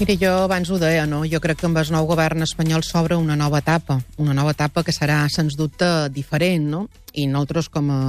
Mira, 0.02 0.16
jo 0.20 0.32
abans 0.44 0.68
ho 0.68 0.80
deia, 0.82 1.06
no? 1.08 1.22
Jo 1.32 1.40
crec 1.40 1.62
que 1.62 1.70
amb 1.70 1.80
el 1.80 1.94
nou 1.96 2.10
govern 2.10 2.44
espanyol 2.44 2.84
s'obre 2.84 3.16
una 3.16 3.38
nova 3.40 3.62
etapa, 3.64 4.02
una 4.20 4.36
nova 4.36 4.52
etapa 4.52 4.84
que 4.84 4.92
serà, 4.92 5.22
sens 5.32 5.56
dubte, 5.56 5.88
diferent, 6.12 6.68
no? 6.74 6.82
I 7.14 7.30
nosaltres, 7.32 7.70
com 7.72 7.88
a, 7.88 8.02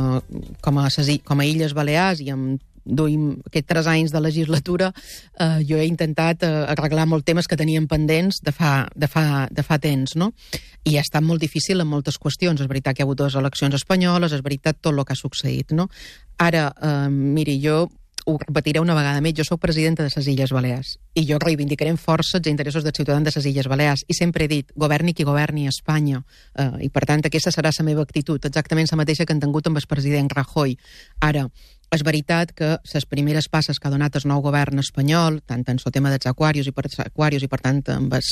com 0.59 0.83
a, 0.83 0.89
com 1.23 1.39
a 1.39 1.47
Illes 1.47 1.77
Balears 1.79 2.25
i 2.27 2.35
amb 2.35 2.59
duim 2.85 3.39
aquests 3.47 3.69
tres 3.69 3.89
anys 3.91 4.13
de 4.13 4.21
legislatura, 4.21 4.93
eh, 5.39 5.63
jo 5.69 5.79
he 5.79 5.87
intentat 5.87 6.45
eh, 6.47 6.53
arreglar 6.75 7.07
molts 7.11 7.27
temes 7.29 7.49
que 7.49 7.59
teníem 7.59 7.89
pendents 7.89 8.43
de 8.43 8.53
fa, 8.53 8.89
de 8.95 9.09
fa, 9.09 9.47
de 9.51 9.63
fa 9.67 9.79
temps, 9.83 10.17
no? 10.17 10.33
I 10.85 10.97
ha 10.99 11.07
estat 11.07 11.23
molt 11.23 11.41
difícil 11.41 11.81
en 11.81 11.91
moltes 11.91 12.19
qüestions. 12.19 12.61
És 12.61 12.71
veritat 12.71 12.97
que 12.97 13.03
hi 13.03 13.05
ha 13.05 13.09
hagut 13.09 13.23
dues 13.23 13.39
eleccions 13.39 13.75
espanyoles, 13.79 14.33
és 14.33 14.43
veritat 14.43 14.81
tot 14.81 14.93
el 14.93 15.05
que 15.05 15.15
ha 15.15 15.19
succeït, 15.19 15.75
no? 15.77 15.89
Ara, 16.43 16.71
eh, 16.83 17.09
miri, 17.11 17.61
jo 17.63 17.89
ho 18.25 18.39
repetiré 18.39 18.81
una 18.81 18.95
vegada 18.95 19.21
més, 19.21 19.35
jo 19.35 19.45
sóc 19.45 19.61
presidenta 19.61 20.05
de 20.05 20.11
les 20.15 20.29
Illes 20.31 20.53
Balears 20.55 20.95
i 21.19 21.25
jo 21.27 21.39
reivindicaré 21.43 21.91
amb 21.91 22.01
força 22.01 22.39
els 22.39 22.49
interessos 22.51 22.85
dels 22.87 22.97
ciutadans 22.97 23.27
de 23.27 23.33
les 23.35 23.49
Illes 23.51 23.69
Balears 23.71 24.05
i 24.07 24.15
sempre 24.15 24.47
he 24.47 24.51
dit, 24.51 24.71
governi 24.77 25.15
qui 25.15 25.27
governi 25.27 25.67
a 25.67 25.75
Espanya 25.75 26.23
eh, 26.55 26.87
i 26.87 26.91
per 26.91 27.05
tant 27.09 27.25
aquesta 27.27 27.51
serà 27.55 27.73
la 27.75 27.87
meva 27.87 28.03
actitud, 28.07 28.45
exactament 28.45 28.87
la 28.91 29.01
mateixa 29.03 29.27
que 29.27 29.35
han 29.35 29.43
tingut 29.43 29.67
amb 29.67 29.81
el 29.81 29.89
president 29.89 30.31
Rajoy. 30.31 30.77
Ara, 31.21 31.49
és 31.93 32.03
veritat 32.07 32.53
que 32.57 32.69
les 32.81 33.05
primeres 33.05 33.49
passes 33.53 33.79
que 33.79 33.89
ha 33.89 33.93
donat 33.93 34.17
el 34.17 34.25
nou 34.29 34.41
govern 34.45 34.81
espanyol, 34.81 35.41
tant 35.45 35.65
en 35.69 35.77
el 35.77 35.93
tema 35.93 36.11
dels 36.13 36.29
aquarius 36.31 36.71
i 36.71 36.73
per 36.73 36.87
aquarius 37.05 37.45
i 37.45 37.49
per 37.53 37.61
tant 37.61 37.83
amb 37.93 38.15
el 38.17 38.25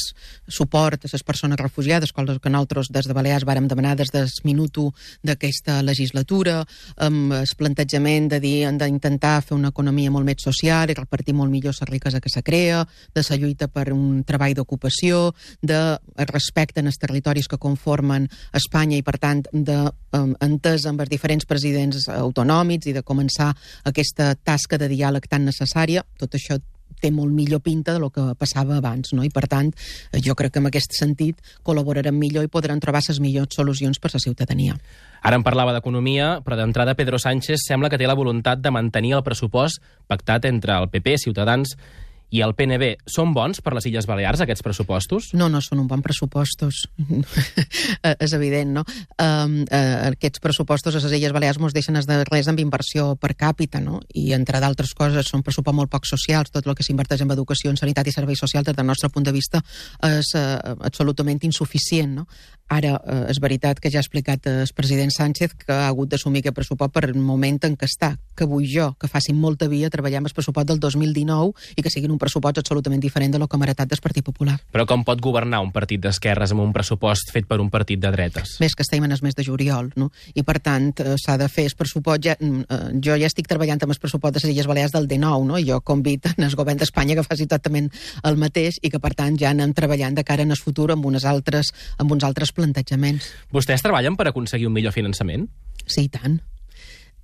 suport 0.49 1.05
a 1.05 1.11
les 1.13 1.25
persones 1.27 1.61
refugiades, 1.61 2.13
coses 2.17 2.39
que 2.41 2.53
nosaltres 2.53 2.89
des 2.89 3.09
de 3.09 3.17
Balears 3.17 3.45
vàrem 3.45 3.69
demanar 3.69 3.97
des 3.99 4.13
del 4.15 4.31
minut 4.45 4.79
1 4.81 4.93
d'aquesta 5.29 5.83
legislatura, 5.83 6.63
amb 6.97 7.35
el 7.37 7.53
plantejament 7.59 8.31
de 8.33 8.41
dir 8.41 8.55
hem 8.69 8.79
d'intentar 8.81 9.43
fer 9.45 9.59
una 9.59 9.75
economia 9.75 10.11
molt 10.11 10.25
més 10.25 10.41
social 10.41 10.89
i 10.89 10.97
repartir 10.97 11.37
molt 11.37 11.53
millor 11.53 11.77
la 11.81 11.91
riquesa 11.91 12.21
que 12.21 12.33
se 12.33 12.43
crea, 12.43 12.87
de 13.15 13.25
la 13.29 13.37
lluita 13.37 13.69
per 13.69 13.93
un 13.93 14.25
treball 14.25 14.55
d'ocupació, 14.55 15.35
de 15.61 15.99
respecte 16.33 16.81
en 16.81 16.89
els 16.89 16.99
territoris 16.99 17.49
que 17.49 17.61
conformen 17.61 18.29
Espanya 18.57 18.97
i 18.97 19.05
per 19.05 19.19
tant 19.19 19.45
de 19.53 19.79
um, 20.17 20.35
amb 20.41 20.67
els 20.67 21.11
diferents 21.11 21.45
presidents 21.45 22.09
autonòmics 22.09 22.89
i 22.89 22.97
de 22.97 23.05
començar 23.05 23.50
aquesta 23.85 24.35
tasca 24.35 24.79
de 24.81 24.91
diàleg 24.93 25.27
tan 25.31 25.47
necessària, 25.49 26.05
tot 26.19 26.35
això 26.39 26.59
té 27.01 27.11
molt 27.15 27.33
millor 27.33 27.63
pinta 27.65 27.95
de 27.95 28.01
lo 28.03 28.11
que 28.13 28.23
passava 28.39 28.77
abans, 28.77 29.15
no? 29.17 29.25
I 29.25 29.31
per 29.33 29.47
tant, 29.49 29.71
jo 30.25 30.35
crec 30.37 30.53
que 30.55 30.61
en 30.61 30.69
aquest 30.69 30.97
sentit 30.99 31.41
col·laborarem 31.67 32.17
millor 32.17 32.45
i 32.45 32.53
podran 32.53 32.83
trobar 32.83 33.03
les 33.07 33.21
millors 33.23 33.57
solucions 33.57 33.99
per 33.99 34.11
a 34.11 34.19
la 34.19 34.25
ciutadania. 34.27 34.77
Ara 35.23 35.37
em 35.37 35.45
parlava 35.45 35.73
d'economia, 35.77 36.39
però 36.45 36.59
d'entrada 36.61 36.97
Pedro 36.99 37.19
Sánchez 37.19 37.65
sembla 37.67 37.91
que 37.91 37.99
té 38.01 38.09
la 38.09 38.19
voluntat 38.19 38.61
de 38.61 38.73
mantenir 38.73 39.15
el 39.17 39.25
pressupost 39.25 39.81
pactat 40.09 40.45
entre 40.49 40.77
el 40.77 40.89
PP, 40.93 41.17
Ciutadans 41.25 41.77
i 42.31 42.43
el 42.47 42.55
PNB. 42.55 42.93
Són 43.11 43.35
bons 43.35 43.61
per 43.65 43.75
les 43.75 43.87
Illes 43.91 44.07
Balears, 44.09 44.43
aquests 44.45 44.63
pressupostos? 44.65 45.31
No, 45.35 45.49
no 45.51 45.61
són 45.65 45.83
un 45.83 45.89
bon 45.91 46.03
pressupostos. 46.03 46.85
és 48.27 48.35
evident, 48.37 48.77
no? 48.79 48.85
Um, 49.19 49.61
uh, 49.67 50.11
aquests 50.13 50.43
pressupostos 50.43 50.95
a 50.95 51.03
les 51.03 51.17
Illes 51.19 51.35
Balears 51.35 51.61
mos 51.63 51.75
deixen 51.77 51.99
els 51.99 52.09
darrers 52.09 52.51
amb 52.51 52.63
inversió 52.63 53.15
per 53.21 53.35
càpita, 53.39 53.83
no? 53.83 54.01
I, 54.15 54.31
entre 54.39 54.63
d'altres 54.63 54.95
coses, 54.95 55.27
són 55.27 55.43
pressupostos 55.43 55.79
molt 55.81 55.91
poc 55.93 56.07
socials. 56.09 56.55
Tot 56.55 56.67
el 56.67 56.77
que 56.79 56.87
s'inverteix 56.87 57.25
en 57.25 57.35
educació, 57.35 57.73
en 57.75 57.81
sanitat 57.81 58.09
i 58.09 58.15
serveis 58.15 58.41
socials, 58.41 58.71
des 58.71 58.79
del 58.79 58.87
nostre 58.87 59.11
punt 59.11 59.27
de 59.27 59.35
vista, 59.35 59.63
és 60.07 60.33
uh, 60.39 60.79
absolutament 60.87 61.43
insuficient, 61.47 62.15
no? 62.23 62.27
Ara, 62.71 62.95
uh, 63.03 63.25
és 63.27 63.41
veritat 63.43 63.81
que 63.83 63.91
ja 63.91 63.99
ha 63.99 64.05
explicat 64.05 64.47
el 64.47 64.71
president 64.77 65.11
Sánchez 65.11 65.57
que 65.59 65.75
ha 65.75 65.89
hagut 65.89 66.13
d'assumir 66.13 66.45
aquest 66.45 66.55
pressupost 66.55 66.95
per 66.95 67.09
el 67.09 67.19
moment 67.19 67.59
en 67.67 67.75
què 67.77 67.89
està, 67.91 68.13
que 68.39 68.47
vull 68.47 68.69
jo, 68.71 68.93
que 69.01 69.11
facin 69.11 69.35
molta 69.41 69.67
via 69.69 69.91
treballar 69.91 70.21
amb 70.23 70.31
el 70.31 70.37
pressupost 70.37 70.71
del 70.71 70.79
2019 70.79 71.75
i 71.75 71.83
que 71.83 71.91
siguin 71.91 72.15
un 72.15 72.20
pressupost 72.21 72.61
absolutament 72.61 73.03
diferent 73.03 73.33
de 73.35 73.41
lo 73.41 73.49
que 73.49 73.57
hem 73.57 73.65
heretat 73.67 73.91
del 73.91 74.03
Partit 74.05 74.25
Popular. 74.27 74.59
Però 74.73 74.87
com 74.89 75.05
pot 75.07 75.21
governar 75.25 75.63
un 75.65 75.73
partit 75.75 76.03
d'esquerres 76.05 76.53
amb 76.55 76.65
un 76.65 76.75
pressupost 76.77 77.33
fet 77.35 77.49
per 77.49 77.61
un 77.63 77.71
partit 77.73 78.01
de 78.03 78.13
dretes? 78.13 78.59
Més 78.63 78.77
que 78.77 78.85
estem 78.87 79.05
en 79.07 79.17
el 79.17 79.23
mes 79.25 79.37
de 79.37 79.45
juliol, 79.47 79.91
no? 80.01 80.11
I 80.35 80.45
per 80.47 80.59
tant 80.63 80.93
eh, 81.01 81.17
s'ha 81.21 81.39
de 81.41 81.49
fer 81.53 81.67
el 81.71 81.77
pressupost... 81.79 82.27
Ja, 82.27 82.37
eh, 82.37 82.81
jo 83.01 83.17
ja 83.17 83.31
estic 83.31 83.49
treballant 83.51 83.81
amb 83.83 83.95
el 83.95 84.01
pressupost 84.03 84.37
de 84.37 84.45
les 84.45 84.55
Illes 84.55 84.69
Balears 84.71 84.95
del 84.95 85.09
D9, 85.11 85.49
no? 85.49 85.59
I 85.59 85.67
jo 85.69 85.81
convit 85.81 86.31
en 86.35 86.45
el 86.49 86.57
govern 86.59 86.81
d'Espanya 86.81 87.17
que 87.19 87.27
faci 87.27 87.49
exactament 87.49 87.91
el 88.27 88.39
mateix 88.41 88.79
i 88.83 88.93
que 88.93 89.01
per 89.03 89.15
tant 89.19 89.39
ja 89.41 89.55
anem 89.55 89.75
treballant 89.77 90.17
de 90.19 90.27
cara 90.27 90.47
en 90.47 90.55
el 90.55 90.61
futur 90.61 90.91
amb, 90.95 91.07
unes 91.07 91.25
altres, 91.25 91.73
amb 91.99 92.13
uns 92.13 92.27
altres 92.27 92.53
plantejaments. 92.57 93.33
Vostès 93.55 93.85
treballen 93.85 94.19
per 94.21 94.29
aconseguir 94.31 94.69
un 94.69 94.77
millor 94.77 94.97
finançament? 94.97 95.49
Sí, 95.87 96.09
tant. 96.13 96.41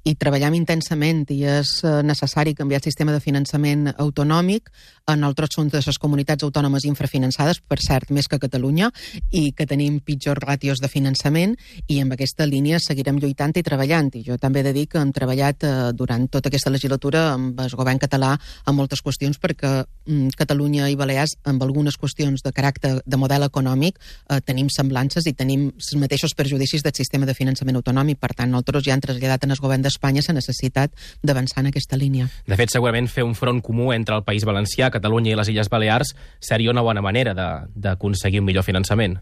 I 0.06 0.14
treballem 0.14 0.54
intensament 0.54 1.24
i 1.34 1.40
és 1.50 1.80
eh, 1.82 2.00
necessari 2.06 2.54
canviar 2.54 2.78
el 2.78 2.86
sistema 2.86 3.14
de 3.14 3.22
finançament 3.22 3.90
autonòmic. 3.96 4.70
En 5.10 5.22
altres 5.26 5.52
són 5.54 5.68
de 5.70 5.80
les 5.82 5.98
comunitats 6.02 6.42
autònomes 6.46 6.84
infrafinançades, 6.86 7.60
per 7.62 7.78
cert, 7.82 8.10
més 8.14 8.26
que 8.30 8.40
Catalunya, 8.42 8.90
i 9.34 9.52
que 9.56 9.66
tenim 9.66 9.98
pitjors 10.02 10.42
ràtios 10.42 10.82
de 10.82 10.90
finançament, 10.90 11.54
i 11.90 11.98
amb 12.02 12.14
aquesta 12.14 12.46
línia 12.46 12.78
seguirem 12.82 13.18
lluitant 13.22 13.54
i 13.58 13.64
treballant. 13.66 14.12
I 14.18 14.22
jo 14.26 14.38
també 14.42 14.62
he 14.62 14.66
de 14.68 14.74
dir 14.76 14.86
que 14.90 15.02
hem 15.02 15.12
treballat 15.14 15.66
eh, 15.66 15.74
durant 15.94 16.28
tota 16.30 16.50
aquesta 16.50 16.70
legislatura 16.70 17.24
amb 17.32 17.58
el 17.62 17.74
govern 17.74 18.02
català 18.02 18.34
en 18.66 18.78
moltes 18.78 19.02
qüestions, 19.02 19.40
perquè 19.42 19.72
mm, 19.82 20.36
Catalunya 20.38 20.90
i 20.90 20.98
Balears, 20.98 21.36
amb 21.50 21.62
algunes 21.66 21.98
qüestions 21.98 22.46
de 22.46 22.54
caràcter 22.54 22.96
de 23.02 23.20
model 23.20 23.46
econòmic, 23.46 23.98
eh, 24.30 24.40
tenim 24.46 24.70
semblances 24.70 25.26
i 25.26 25.34
tenim 25.34 25.68
els 25.74 25.92
mateixos 25.98 26.34
perjudicis 26.38 26.86
del 26.86 26.94
sistema 26.94 27.26
de 27.26 27.34
finançament 27.34 27.82
autonòmic. 27.82 28.22
Per 28.22 28.34
tant, 28.34 28.50
nosaltres 28.50 28.86
ja 28.86 28.94
hem 28.94 29.02
traslladat 29.02 29.46
en 29.46 29.54
el 29.54 29.62
govern 29.62 29.82
d'Espanya 29.96 30.22
la 30.28 30.36
necessitat 30.36 30.92
d'avançar 31.24 31.62
en 31.64 31.70
aquesta 31.72 31.96
línia. 31.96 32.28
De 32.46 32.56
fet, 32.56 32.70
segurament 32.72 33.08
fer 33.08 33.24
un 33.24 33.34
front 33.34 33.62
comú 33.64 33.92
entre 33.94 34.16
el 34.16 34.24
País 34.24 34.44
Valencià, 34.44 34.90
Catalunya 34.92 35.32
i 35.32 35.38
les 35.38 35.48
Illes 35.48 35.70
Balears 35.72 36.14
seria 36.40 36.70
una 36.70 36.84
bona 36.84 37.02
manera 37.02 37.32
d'aconseguir 37.34 38.40
un 38.40 38.46
millor 38.46 38.66
finançament. 38.66 39.18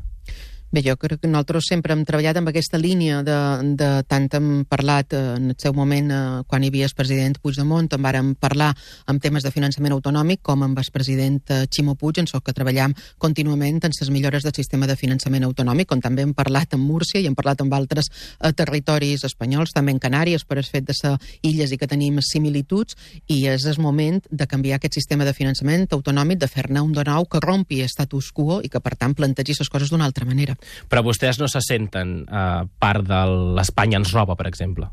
Bé, 0.75 0.83
jo 0.83 0.97
crec 0.99 1.21
que 1.23 1.29
nosaltres 1.31 1.69
sempre 1.71 1.95
hem 1.95 2.01
treballat 2.03 2.41
amb 2.41 2.49
aquesta 2.51 2.81
línia 2.83 3.21
de, 3.23 3.35
de 3.79 3.89
tant 4.11 4.25
hem 4.35 4.47
parlat 4.67 5.13
eh, 5.15 5.19
en 5.37 5.53
el 5.53 5.57
seu 5.63 5.71
moment 5.71 6.09
eh, 6.11 6.23
quan 6.51 6.65
hi 6.65 6.71
havia 6.73 6.89
el 6.89 6.95
president 6.99 7.37
Puigdemont, 7.39 7.87
en 7.95 8.03
vàrem 8.03 8.33
parlar 8.35 8.73
amb 9.07 9.23
temes 9.23 9.47
de 9.47 9.53
finançament 9.55 9.95
autonòmic 9.95 10.43
com 10.43 10.65
amb 10.67 10.81
el 10.83 10.89
president 10.91 11.53
eh, 11.55 11.59
Ximo 11.71 11.95
Puig, 11.95 12.19
en 12.19 12.27
que 12.27 12.55
treballam 12.57 12.97
contínuament 13.23 13.79
en 13.87 13.95
les 13.95 14.11
millores 14.11 14.43
del 14.43 14.55
sistema 14.57 14.89
de 14.91 14.97
finançament 14.99 15.47
autonòmic, 15.47 15.93
com 15.93 16.03
també 16.03 16.25
hem 16.27 16.33
parlat 16.35 16.75
amb 16.75 16.91
Múrcia 16.91 17.23
i 17.23 17.31
hem 17.31 17.39
parlat 17.39 17.63
amb 17.63 17.79
altres 17.79 18.11
eh, 18.11 18.51
territoris 18.51 19.23
espanyols, 19.31 19.71
també 19.79 19.95
en 19.95 20.03
Canàries, 20.03 20.43
per 20.43 20.59
el 20.59 20.67
fet 20.67 20.91
de 20.91 20.99
ser 20.99 21.15
illes 21.47 21.71
i 21.71 21.79
que 21.79 21.87
tenim 21.87 22.19
similituds, 22.19 22.99
i 23.29 23.45
és 23.47 23.69
el 23.71 23.79
moment 23.79 24.19
de 24.29 24.51
canviar 24.51 24.83
aquest 24.83 24.99
sistema 24.99 25.23
de 25.23 25.39
finançament 25.39 25.87
autonòmic, 25.95 26.43
de 26.43 26.51
fer-ne 26.51 26.83
un 26.83 26.91
de 26.99 27.07
nou 27.07 27.31
que 27.31 27.45
rompi 27.47 27.85
status 27.87 28.35
quo 28.35 28.59
i 28.59 28.75
que, 28.75 28.83
per 28.83 28.97
tant, 28.99 29.15
plantegi 29.15 29.55
les 29.63 29.71
coses 29.71 29.95
d'una 29.95 30.11
altra 30.11 30.27
manera. 30.27 30.59
Però 30.89 31.05
vostès 31.07 31.41
no 31.41 31.49
se 31.51 31.63
senten 31.65 32.21
eh, 32.25 32.67
part 32.81 33.07
de 33.09 33.23
l'Espanya 33.59 34.01
ens 34.03 34.15
roba, 34.17 34.37
per 34.39 34.49
exemple. 34.51 34.91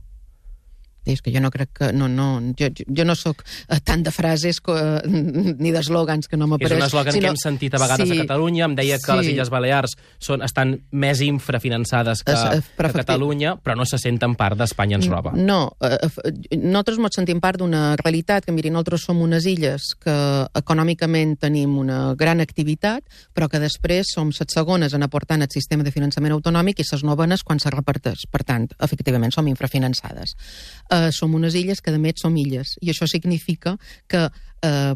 És 1.05 1.21
que 1.21 1.31
jo 1.33 1.41
no 1.41 1.49
crec 1.49 1.71
que... 1.73 1.87
No, 1.97 2.07
no, 2.07 2.53
jo, 2.57 2.67
jo 2.85 3.05
no 3.07 3.15
sóc 3.17 3.41
eh, 3.41 3.79
tant 3.83 4.03
de 4.05 4.11
frases 4.13 4.59
co, 4.61 4.75
eh, 4.77 5.01
ni 5.09 5.71
d'eslògans 5.73 6.29
que 6.29 6.37
no 6.37 6.45
m'apareix. 6.51 6.77
És 6.77 6.83
un 6.83 6.85
eslògan 6.85 7.15
sinó... 7.15 7.23
que 7.23 7.31
hem 7.33 7.39
sentit 7.41 7.73
a 7.73 7.81
vegades 7.81 8.09
sí, 8.09 8.19
a 8.19 8.25
Catalunya. 8.27 8.67
Em 8.69 8.75
deia 8.77 8.99
que 9.01 9.09
sí. 9.09 9.17
les 9.17 9.31
Illes 9.33 9.49
Balears 9.49 9.95
són, 10.21 10.45
estan 10.45 10.75
més 10.91 11.23
infrafinançades 11.25 12.21
que, 12.27 12.35
es, 12.35 12.69
que 12.77 12.91
Catalunya, 12.99 13.55
però 13.63 13.75
no 13.79 13.87
se 13.89 13.97
senten 14.01 14.35
part 14.37 14.59
d'Espanya 14.59 14.99
ens 14.99 15.09
roba. 15.09 15.33
No, 15.37 15.61
eh, 15.81 15.97
eh 16.05 16.57
nosaltres 16.61 17.01
ens 17.01 17.17
sentim 17.17 17.41
part 17.41 17.57
d'una 17.61 17.95
realitat 18.03 18.45
que, 18.45 18.53
miri, 18.53 18.69
nosaltres 18.69 19.07
som 19.09 19.23
unes 19.25 19.49
illes 19.49 19.95
que 20.01 20.15
econòmicament 20.61 21.37
tenim 21.41 21.79
una 21.81 22.13
gran 22.19 22.45
activitat, 22.45 23.01
però 23.33 23.49
que 23.49 23.61
després 23.63 24.13
som 24.13 24.29
set 24.35 24.53
segones 24.53 24.93
en 24.93 25.01
aportant 25.07 25.41
el 25.41 25.49
sistema 25.49 25.83
de 25.83 25.93
finançament 25.95 26.37
autonòmic 26.37 26.83
i 26.83 26.85
ses 26.85 27.01
novenes 27.07 27.41
quan 27.41 27.59
se 27.59 27.73
reparteix. 27.73 28.27
Per 28.29 28.45
tant, 28.45 28.69
efectivament, 28.77 29.33
som 29.33 29.49
infrafinançades 29.49 30.37
eh, 30.91 31.09
som 31.11 31.33
unes 31.35 31.55
illes 31.55 31.81
que, 31.81 31.93
a 31.93 32.01
més, 32.01 32.19
som 32.21 32.35
illes. 32.37 32.75
I 32.81 32.91
això 32.93 33.07
significa 33.07 33.77
que 34.07 34.27
eh, 34.27 34.93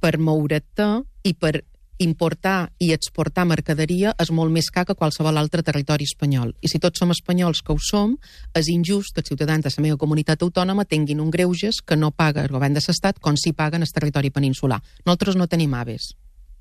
per 0.00 0.18
moure't 0.18 0.86
i 1.24 1.34
per 1.34 1.62
importar 1.98 2.72
i 2.78 2.90
exportar 2.92 3.46
mercaderia 3.48 4.12
és 4.20 4.30
molt 4.30 4.52
més 4.52 4.68
car 4.70 4.84
que 4.84 4.96
qualsevol 4.98 5.38
altre 5.40 5.62
territori 5.64 6.04
espanyol. 6.04 6.52
I 6.60 6.68
si 6.68 6.80
tots 6.82 7.00
som 7.00 7.12
espanyols 7.14 7.62
que 7.64 7.72
ho 7.72 7.78
som, 7.80 8.16
és 8.52 8.68
injust 8.68 9.14
que 9.14 9.24
els 9.24 9.30
ciutadans 9.32 9.64
de 9.64 9.72
la 9.72 9.84
meva 9.86 9.96
comunitat 9.96 10.42
autònoma 10.44 10.84
tinguin 10.84 11.22
un 11.24 11.30
greuges 11.30 11.80
que 11.80 11.96
no 11.96 12.12
paga 12.12 12.44
el 12.44 12.52
govern 12.52 12.76
de 12.76 12.84
l'Estat 12.84 13.20
com 13.20 13.36
si 13.40 13.54
paguen 13.56 13.82
el 13.82 13.92
territori 13.92 14.30
peninsular. 14.30 14.82
Nosaltres 15.06 15.40
no 15.40 15.48
tenim 15.48 15.72
aves. 15.74 16.12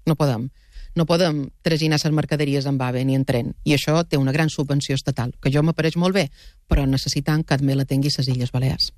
No 0.07 0.15
podem 0.15 0.47
no 0.95 1.05
podem 1.05 1.49
traginar 1.61 1.99
les 2.01 2.11
mercaderies 2.15 2.65
en 2.65 2.81
AVE 2.81 3.05
ni 3.05 3.15
en 3.15 3.25
tren. 3.25 3.53
I 3.63 3.75
això 3.75 4.01
té 4.07 4.17
una 4.17 4.31
gran 4.31 4.49
subvenció 4.49 4.95
estatal, 4.95 5.33
que 5.41 5.51
jo 5.51 5.63
m'apareix 5.63 5.97
molt 5.99 6.15
bé, 6.15 6.29
però 6.67 6.87
necessitant 6.87 7.43
que 7.43 7.57
també 7.57 7.75
la 7.75 7.85
tingui 7.85 8.09
les 8.09 8.27
Illes 8.27 8.51
Balears. 8.51 8.91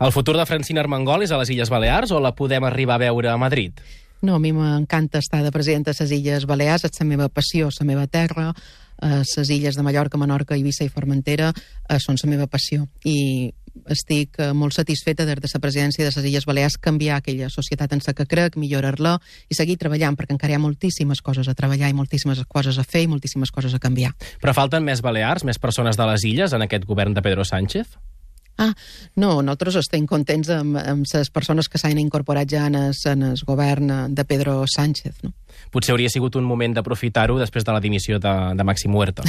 El 0.00 0.12
futur 0.12 0.36
de 0.36 0.46
Francina 0.46 0.82
Armengol 0.82 1.22
és 1.22 1.30
a 1.30 1.38
les 1.38 1.50
Illes 1.54 1.70
Balears 1.70 2.10
o 2.10 2.20
la 2.20 2.34
podem 2.34 2.64
arribar 2.64 2.96
a 2.96 3.04
veure 3.06 3.30
a 3.30 3.36
Madrid? 3.38 3.78
No, 4.22 4.36
a 4.36 4.40
mi 4.40 4.52
m'encanta 4.52 5.20
estar 5.20 5.42
de 5.44 5.52
presidenta 5.52 5.92
a 5.92 5.94
les 6.00 6.10
Illes 6.10 6.46
Balears, 6.46 6.84
és 6.84 6.98
la 6.98 7.06
meva 7.06 7.28
passió, 7.28 7.68
la 7.78 7.86
meva 7.86 8.06
terra, 8.06 8.52
les 9.02 9.36
eh, 9.38 9.54
illes 9.54 9.76
de 9.76 9.82
Mallorca, 9.82 10.18
Menorca, 10.18 10.54
Eivissa 10.54 10.84
i 10.84 10.90
Formentera 10.90 11.52
eh, 11.52 11.98
són 12.00 12.16
la 12.22 12.30
meva 12.30 12.46
passió. 12.46 12.88
I 13.04 13.52
estic 13.90 14.38
eh, 14.38 14.52
molt 14.54 14.74
satisfeta 14.76 15.26
des 15.26 15.40
de 15.40 15.50
la 15.52 15.60
presidència 15.60 16.04
de 16.04 16.12
les 16.14 16.30
Illes 16.30 16.46
Balears 16.46 16.78
canviar 16.78 17.18
aquella 17.18 17.50
societat 17.50 17.92
en 17.92 18.02
la 18.06 18.14
que 18.14 18.26
crec, 18.26 18.56
millorar-la 18.56 19.18
i 19.48 19.54
seguir 19.54 19.76
treballant, 19.78 20.16
perquè 20.16 20.34
encara 20.34 20.54
hi 20.54 20.56
ha 20.56 20.62
moltíssimes 20.62 21.22
coses 21.22 21.48
a 21.48 21.54
treballar 21.54 21.90
i 21.90 21.96
moltíssimes 21.96 22.42
coses 22.48 22.78
a 22.78 22.84
fer 22.84 23.04
i 23.04 23.10
moltíssimes 23.10 23.50
coses 23.50 23.74
a 23.74 23.82
canviar. 23.82 24.14
Però 24.40 24.54
falten 24.54 24.84
més 24.84 25.02
balears, 25.02 25.44
més 25.44 25.58
persones 25.58 25.96
de 25.96 26.08
les 26.10 26.24
illes 26.24 26.52
en 26.52 26.62
aquest 26.62 26.84
govern 26.86 27.14
de 27.14 27.22
Pedro 27.22 27.44
Sánchez? 27.44 27.98
Ah, 28.56 28.72
no, 29.16 29.40
nosaltres 29.42 29.80
estem 29.80 30.04
contents 30.06 30.48
amb, 30.54 30.78
amb 30.78 31.08
les 31.10 31.30
persones 31.34 31.68
que 31.68 31.80
s'han 31.80 31.98
incorporat 31.98 32.46
ja 32.50 32.68
en 32.70 32.76
el, 32.78 32.92
en 33.10 33.24
el 33.32 33.40
govern 33.46 34.14
de 34.14 34.24
Pedro 34.24 34.62
Sánchez, 34.70 35.24
no? 35.24 35.34
Potser 35.74 35.94
hauria 35.94 36.10
sigut 36.12 36.36
un 36.36 36.44
moment 36.46 36.74
d'aprofitar-ho 36.76 37.38
després 37.40 37.64
de 37.66 37.74
la 37.74 37.82
dimissió 37.82 38.18
de, 38.22 38.34
de 38.54 38.66
Màxim 38.66 38.94
Huerta. 38.94 39.24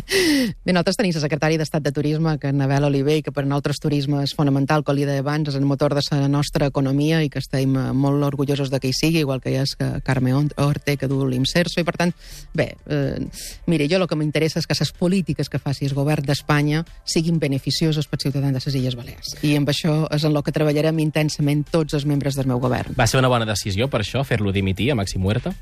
Bé, 0.64 0.72
nosaltres 0.72 0.98
tenim 0.98 1.14
la 1.16 1.24
secretària 1.24 1.60
d'Estat 1.60 1.84
de 1.84 1.92
Turisme, 1.94 2.36
que 2.40 2.50
és 2.52 2.56
Nabel 2.56 2.86
Oliver, 2.88 3.18
i 3.20 3.24
que 3.24 3.34
per 3.34 3.44
nosaltres 3.46 3.80
turisme 3.82 4.22
és 4.24 4.34
fonamental, 4.36 4.84
com 4.86 4.96
li 4.96 5.06
deia 5.08 5.22
abans, 5.24 5.50
és 5.50 5.58
el 5.58 5.66
motor 5.68 5.94
de 5.96 6.02
la 6.12 6.28
nostra 6.28 6.68
economia 6.70 7.22
i 7.22 7.30
que 7.32 7.40
estem 7.42 7.76
eh, 7.76 7.88
molt 7.92 8.24
orgullosos 8.24 8.70
de 8.70 8.80
que 8.80 8.90
hi 8.90 8.96
sigui, 8.96 9.22
igual 9.22 9.40
que 9.40 9.52
hi 9.52 9.60
és 9.62 9.74
que 9.78 9.88
Carme 10.04 10.32
Orte, 10.34 10.96
que 10.96 11.08
du 11.08 11.22
l'Imserso, 11.28 11.80
i 11.80 11.86
per 11.86 11.96
tant, 11.98 12.14
bé, 12.54 12.72
eh, 12.86 13.18
mire, 13.66 13.88
jo 13.90 14.00
el 14.00 14.08
que 14.08 14.18
m'interessa 14.18 14.60
és 14.60 14.68
que 14.68 14.76
les 14.78 14.92
polítiques 14.96 15.48
que 15.48 15.60
faci 15.62 15.86
el 15.86 15.94
govern 15.96 16.26
d'Espanya 16.26 16.84
siguin 17.04 17.38
beneficioses 17.42 18.08
per 18.08 18.20
ciutadans 18.22 18.56
de 18.56 18.62
les 18.64 18.78
Illes 18.80 18.96
Balears. 18.98 19.36
I 19.42 19.56
amb 19.58 19.70
això 19.70 20.06
és 20.12 20.24
en 20.24 20.36
el 20.36 20.42
que 20.42 20.54
treballarem 20.54 20.98
intensament 21.04 21.64
tots 21.70 21.94
els 21.98 22.06
membres 22.08 22.38
del 22.38 22.50
meu 22.50 22.60
govern. 22.62 22.96
Va 22.98 23.06
ser 23.06 23.20
una 23.20 23.30
bona 23.32 23.48
decisió, 23.48 23.88
per 23.88 24.02
això, 24.02 24.24
fer-lo 24.24 24.52
dimitir 24.52 24.90
a 24.92 24.98
Màxim 24.98 25.24
Huerta? 25.24 25.54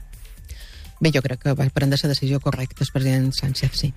Bé, 1.00 1.10
jo 1.14 1.22
crec 1.24 1.40
que 1.40 1.56
va 1.56 1.66
prendre 1.72 1.98
la 2.02 2.08
decisió 2.12 2.40
correcta 2.40 2.84
el 2.84 2.92
president 2.92 3.32
Sánchez, 3.32 3.72
sí. 3.72 3.92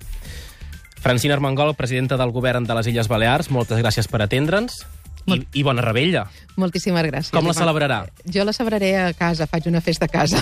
Francina 1.04 1.34
Armengol, 1.34 1.74
presidenta 1.76 2.16
del 2.16 2.32
govern 2.32 2.64
de 2.64 2.74
les 2.78 2.86
Illes 2.88 3.08
Balears, 3.12 3.50
moltes 3.52 3.78
gràcies 3.82 4.08
per 4.08 4.22
atendre'ns. 4.24 4.80
I, 5.24 5.38
I 5.56 5.62
bona 5.64 5.80
rebella. 5.84 6.26
Moltíssimes 6.60 7.04
gràcies. 7.08 7.32
Com 7.32 7.46
la 7.48 7.54
celebrarà? 7.56 8.02
Jo 8.28 8.44
la 8.44 8.52
celebraré 8.56 8.90
a 9.00 9.06
casa, 9.16 9.46
faig 9.48 9.68
una 9.68 9.80
festa 9.84 10.08
a 10.08 10.12
casa. 10.12 10.40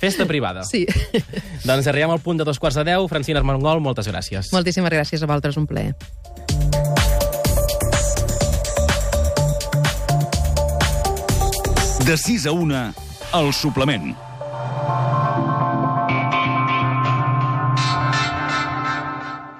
Festa 0.00 0.26
privada? 0.28 0.64
Sí. 0.68 0.86
Doncs 1.68 1.88
arribem 1.88 2.12
al 2.12 2.20
punt 2.24 2.40
de 2.40 2.48
dos 2.48 2.60
quarts 2.60 2.80
de 2.80 2.84
deu. 2.88 3.08
Francina 3.12 3.40
Armengol, 3.40 3.80
moltes 3.84 4.08
gràcies. 4.08 4.52
Moltíssimes 4.56 4.92
gràcies 4.92 5.24
a 5.24 5.28
vosaltres, 5.28 5.56
un 5.60 5.68
plaer. 5.68 5.96
De 12.04 12.16
6 12.16 12.48
a 12.48 12.56
1, 12.56 12.82
el 13.40 13.54
suplement. 13.54 14.29